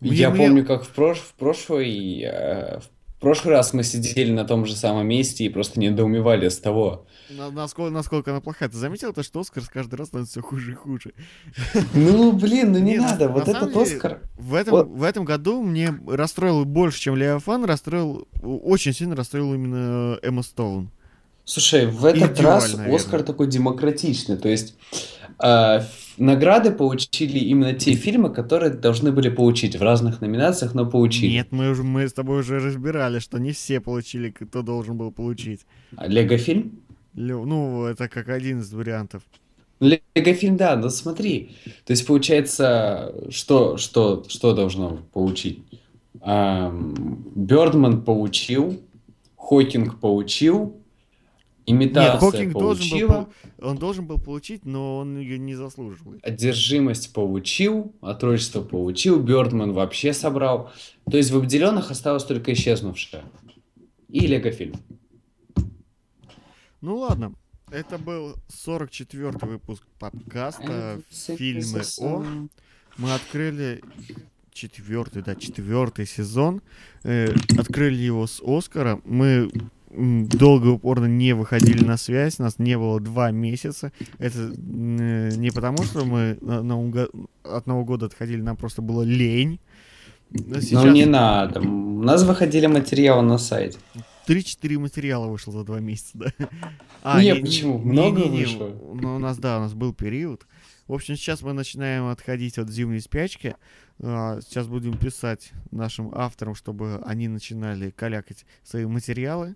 Мне- 0.00 0.12
Я 0.16 0.30
мне- 0.30 0.38
помню, 0.46 0.64
как 0.64 0.84
в, 0.84 0.94
прош- 0.94 1.16
в 1.16 1.34
прошлый, 1.34 2.22
э, 2.24 2.80
в 3.18 3.20
прошлый 3.20 3.52
раз 3.54 3.72
мы 3.74 3.82
сидели 3.82 4.30
на 4.30 4.44
том 4.44 4.64
же 4.64 4.76
самом 4.76 5.08
месте 5.08 5.42
и 5.44 5.48
просто 5.48 5.80
недоумевали 5.80 6.48
с 6.48 6.58
того. 6.58 7.04
На- 7.30 7.50
насколько, 7.50 7.92
насколько 7.92 8.30
она 8.30 8.40
плохая. 8.40 8.68
Ты 8.68 8.76
заметил 8.76 9.12
то, 9.12 9.24
что 9.24 9.40
Оскар 9.40 9.64
с 9.64 9.68
каждый 9.68 9.96
раз 9.96 10.06
становится 10.08 10.40
все 10.40 10.48
хуже 10.48 10.70
и 10.72 10.74
хуже? 10.74 11.12
Ну, 11.94 12.30
блин, 12.32 12.70
ну 12.72 12.78
не, 12.78 12.92
Не, 12.92 12.98
на- 12.98 13.10
надо. 13.10 13.26
на 13.26 13.32
вот 13.34 13.48
этот 13.48 13.68
деле, 13.72 13.82
Оскар. 13.82 14.20
В 14.36 14.54
этом, 14.54 14.70
Вот. 14.72 14.86
в 14.88 15.02
этом 15.02 15.24
году 15.24 15.60
мне 15.62 15.92
расстроил 16.06 16.64
больше, 16.64 17.00
чем 17.00 17.16
Леофан, 17.16 17.64
расстроил, 17.64 18.28
очень 18.40 18.92
сильно 18.94 19.16
расстроил 19.16 19.52
именно 19.52 20.18
Эмма 20.22 20.42
Стоун. 20.44 20.90
Слушай, 21.44 21.86
в 21.86 22.04
этот 22.04 22.32
Идеально, 22.38 22.42
раз 22.42 22.72
наверное. 22.74 22.96
Оскар 22.96 23.22
такой 23.24 23.48
демократичный. 23.48 24.36
То 24.36 24.48
есть 24.48 24.74
э, 25.42 25.78
ф- 25.78 26.14
награды 26.18 26.70
получили 26.70 27.38
именно 27.38 27.72
те 27.74 27.92
фильмы, 27.94 28.30
которые 28.30 28.70
должны 28.72 29.12
были 29.12 29.28
получить 29.28 29.76
в 29.76 29.82
разных 29.82 30.20
номинациях, 30.20 30.74
но 30.74 30.86
получили. 30.86 31.32
Нет, 31.32 31.48
мы, 31.50 31.70
уже, 31.70 31.82
мы 31.82 32.08
с 32.08 32.12
тобой 32.12 32.40
уже 32.40 32.58
разбирали, 32.58 33.18
что 33.18 33.38
не 33.38 33.52
все 33.52 33.80
получили, 33.80 34.30
кто 34.30 34.62
должен 34.62 34.96
был 34.96 35.12
получить. 35.12 35.60
А 35.96 36.06
Лего-фильм? 36.06 36.80
Ну, 37.14 37.84
это 37.86 38.08
как 38.08 38.28
один 38.28 38.60
из 38.60 38.72
вариантов. 38.72 39.22
Лего-фильм, 39.80 40.56
да, 40.56 40.76
но 40.76 40.88
смотри. 40.88 41.56
То 41.84 41.92
есть 41.92 42.06
получается, 42.06 43.14
что, 43.30 43.76
что, 43.76 44.24
что 44.28 44.52
должно 44.54 44.98
получить? 45.12 45.62
Бёрдман 47.34 48.02
получил, 48.02 48.80
Хокинг 49.36 50.00
получил, 50.00 50.76
имитация 51.70 52.12
Нет, 52.12 52.20
Хокинг 52.20 52.52
должен 52.52 52.90
был, 52.90 53.08
получила, 53.08 53.28
он 53.60 53.76
должен 53.76 54.06
был 54.06 54.18
получить, 54.18 54.64
но 54.64 54.98
он 54.98 55.18
ее 55.18 55.38
не 55.38 55.54
заслуживает. 55.54 56.24
одержимость 56.24 57.12
получил, 57.12 57.94
отрочество 58.00 58.62
получил, 58.62 59.20
Бёрдман 59.20 59.72
вообще 59.72 60.12
собрал. 60.12 60.72
То 61.10 61.16
есть 61.16 61.30
в 61.30 61.36
обделенных 61.36 61.90
осталось 61.90 62.24
только 62.24 62.52
исчезнувшее. 62.52 63.24
И 64.08 64.26
Лего-фильм. 64.26 64.74
Ну 66.80 66.96
ладно, 66.96 67.34
это 67.70 67.98
был 67.98 68.36
44-й 68.48 69.46
выпуск 69.46 69.84
подкаста 69.98 71.00
«Фильмы 71.10 71.82
о». 72.00 72.24
Мы 72.96 73.14
открыли 73.14 73.82
четвертый, 74.52 75.22
да, 75.22 75.36
четвертый 75.36 76.06
сезон. 76.06 76.62
Э, 77.04 77.32
открыли 77.56 77.96
его 77.96 78.26
с 78.26 78.42
Оскара. 78.44 79.00
Мы 79.04 79.50
долго 79.90 80.66
и 80.68 80.70
упорно 80.70 81.06
не 81.06 81.34
выходили 81.34 81.84
на 81.84 81.96
связь. 81.96 82.38
Нас 82.38 82.58
не 82.58 82.76
было 82.76 83.00
два 83.00 83.30
месяца. 83.30 83.92
Это 84.18 84.38
не 84.58 85.50
потому, 85.50 85.82
что 85.84 86.04
мы 86.04 86.38
от 87.44 87.66
Нового 87.66 87.84
года 87.84 88.06
отходили, 88.06 88.40
нам 88.40 88.56
просто 88.56 88.82
было 88.82 89.02
лень. 89.02 89.60
Но 90.30 90.42
Ну 90.56 90.60
сейчас- 90.60 90.84
не 90.94 91.06
надо. 91.06 91.60
У 91.60 92.02
нас 92.02 92.22
выходили 92.24 92.66
материалы 92.66 93.22
на 93.22 93.38
сайте. 93.38 93.78
3-4 94.26 94.78
материала 94.78 95.26
вышло 95.26 95.52
за 95.54 95.64
два 95.64 95.80
месяца, 95.80 96.10
да? 96.14 96.32
Не, 97.22 97.34
почему? 97.34 97.78
Много 97.78 98.20
вышло? 98.26 98.68
Ну, 98.94 99.16
у 99.16 99.18
нас, 99.18 99.38
да, 99.38 99.56
у 99.56 99.60
нас 99.60 99.72
был 99.72 99.94
период. 99.94 100.46
В 100.86 100.92
общем, 100.92 101.16
сейчас 101.16 101.40
мы 101.40 101.54
начинаем 101.54 102.08
отходить 102.08 102.58
от 102.58 102.68
зимней 102.68 103.00
спячки. 103.00 103.54
А, 104.02 104.40
Сейчас 104.42 104.66
будем 104.66 104.98
писать 104.98 105.52
нашим 105.70 106.10
авторам, 106.14 106.54
чтобы 106.54 107.00
они 107.06 107.26
начинали 107.28 107.88
калякать 107.88 108.44
свои 108.62 108.84
материалы. 108.84 109.54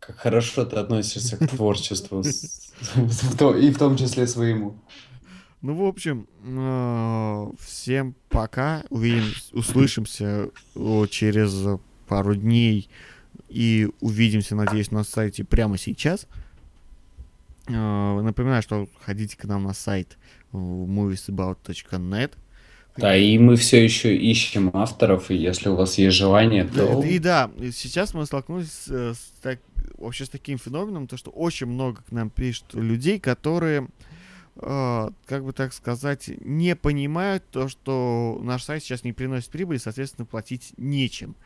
Как 0.00 0.16
хорошо 0.16 0.64
ты 0.64 0.76
относишься 0.76 1.36
к 1.36 1.46
творчеству, 1.48 2.22
и 3.56 3.70
в 3.70 3.78
том 3.78 3.96
числе 3.96 4.26
своему. 4.26 4.76
Ну, 5.62 5.74
в 5.74 5.84
общем, 5.86 6.26
э, 6.42 7.52
всем 7.60 8.14
пока. 8.30 8.82
Увидим, 8.88 9.24
услышимся 9.52 10.48
через 11.10 11.78
пару 12.08 12.34
дней 12.34 12.88
и 13.50 13.90
увидимся, 14.00 14.54
надеюсь, 14.56 14.90
на 14.90 15.04
сайте 15.04 15.44
прямо 15.44 15.76
сейчас. 15.76 16.26
Э, 17.68 18.20
Напоминаю, 18.22 18.62
что 18.62 18.88
ходите 19.04 19.36
к 19.36 19.44
нам 19.44 19.64
на 19.64 19.74
сайт 19.74 20.16
moviesabout.net. 20.52 22.32
Да, 22.96 23.16
и 23.16 23.38
мы 23.38 23.56
все 23.56 23.84
еще 23.84 24.16
ищем 24.16 24.70
авторов, 24.74 25.30
и 25.30 25.36
если 25.36 25.68
у 25.68 25.76
вас 25.76 25.96
есть 25.98 26.16
желание, 26.16 26.64
то... 26.64 27.02
И 27.02 27.18
да, 27.18 27.50
сейчас 27.74 28.14
мы 28.14 28.26
столкнулись 28.26 28.72
с, 28.72 28.88
э, 28.88 29.14
с 29.14 29.32
так- 29.42 29.60
вообще 29.98 30.24
с 30.24 30.28
таким 30.28 30.58
феноменом, 30.58 31.06
то 31.06 31.16
что 31.16 31.30
очень 31.30 31.66
много 31.66 32.02
к 32.02 32.12
нам 32.12 32.30
пишет 32.30 32.74
людей, 32.74 33.18
которые, 33.20 33.88
э, 34.56 35.10
как 35.26 35.44
бы 35.44 35.52
так 35.52 35.72
сказать, 35.72 36.30
не 36.40 36.76
понимают 36.76 37.44
то, 37.50 37.68
что 37.68 38.38
наш 38.42 38.64
сайт 38.64 38.82
сейчас 38.82 39.04
не 39.04 39.12
приносит 39.12 39.50
прибыли, 39.50 39.78
соответственно, 39.78 40.26
платить 40.26 40.72
нечем. 40.76 41.36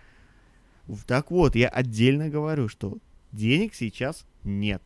Так 1.07 1.31
вот, 1.31 1.57
я 1.57 1.69
отдельно 1.69 2.29
говорю, 2.29 2.69
что 2.69 2.99
денег 3.33 3.75
сейчас 3.75 4.27
нет. 4.43 4.83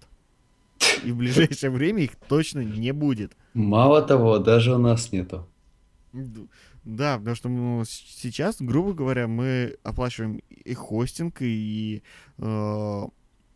И 1.05 1.13
в 1.13 1.17
ближайшее 1.17 1.71
время 1.71 2.05
их 2.05 2.17
точно 2.29 2.61
не 2.61 2.93
будет. 2.93 3.37
Мало 3.55 4.03
того, 4.03 4.39
даже 4.39 4.75
у 4.75 4.79
нас 4.79 5.13
нету. 5.13 5.47
Да, 6.85 7.19
потому 7.19 7.37
что 7.37 7.49
ну, 7.49 7.85
сейчас, 7.85 8.57
грубо 8.61 8.95
говоря, 8.95 9.29
мы 9.29 9.77
оплачиваем 9.83 10.41
и 10.49 10.75
хостинг, 10.75 11.43
и 11.43 12.03
э, 12.39 13.03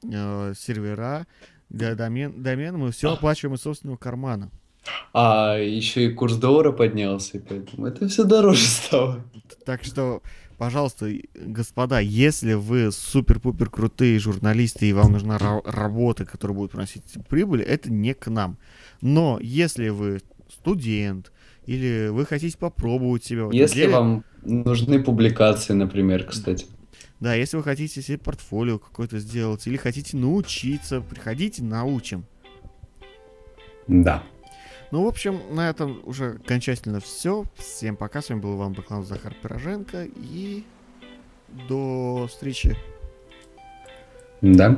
э, 0.03 0.55
сервера 0.57 1.27
для 1.69 1.95
домен, 1.95 2.43
домена, 2.43 2.79
мы 2.79 2.91
все 2.93 3.13
оплачиваем 3.13 3.57
из 3.57 3.63
собственного 3.63 3.97
кармана. 3.97 4.51
А 5.13 5.57
еще 5.57 6.07
и 6.07 6.13
курс 6.13 6.37
доллара 6.37 6.73
поднялся, 6.73 7.41
поэтому 7.49 7.87
это 7.87 8.09
все 8.09 8.25
дороже 8.25 8.67
стало. 8.67 9.25
Так 9.65 9.85
что, 9.85 10.23
пожалуйста, 10.59 11.11
господа, 11.35 12.01
если 12.01 12.55
вы 12.55 12.91
супер-пупер 12.91 13.71
крутые 13.71 14.19
журналисты 14.19 14.89
и 14.89 14.93
вам 14.93 15.13
нужна 15.13 15.37
ра- 15.39 15.63
работа, 15.65 16.25
которая 16.25 16.57
будет 16.57 16.73
приносить 16.73 17.05
прибыль, 17.29 17.63
это 17.63 17.93
не 17.93 18.15
к 18.15 18.29
нам. 18.29 18.59
Но 19.01 19.39
если 19.41 19.91
вы 19.91 20.21
студент 20.51 21.33
или 21.67 22.09
вы 22.09 22.27
хотите 22.27 22.59
попробовать 22.59 23.25
себя 23.25 23.49
Если 23.53 23.83
деле, 23.83 23.93
вам 23.93 24.25
нужны 24.43 25.03
публикации, 25.03 25.75
например, 25.75 26.25
кстати. 26.25 26.67
Да, 27.23 27.37
если 27.37 27.57
вы 27.57 27.63
хотите 27.63 28.03
себе 28.03 28.19
портфолио 28.19 28.81
какое-то 28.81 29.21
сделать 29.21 29.65
или 29.69 29.77
хотите 29.77 30.17
научиться, 30.17 31.01
приходите, 31.01 31.63
научим. 31.63 32.25
Да. 33.87 34.25
Ну, 34.91 35.05
в 35.05 35.07
общем, 35.07 35.41
на 35.53 35.71
этом 35.71 36.01
уже 36.03 36.41
окончательно 36.45 36.99
все. 36.99 37.45
Всем 37.55 37.95
пока. 37.95 38.23
С 38.23 38.29
вами 38.29 38.41
был 38.41 38.57
Иван 38.57 38.73
Бакланов, 38.73 39.07
Захар 39.07 39.37
Пироженко. 39.41 40.09
И 40.17 40.65
до 41.69 42.27
встречи. 42.29 42.77
Да. 44.41 44.77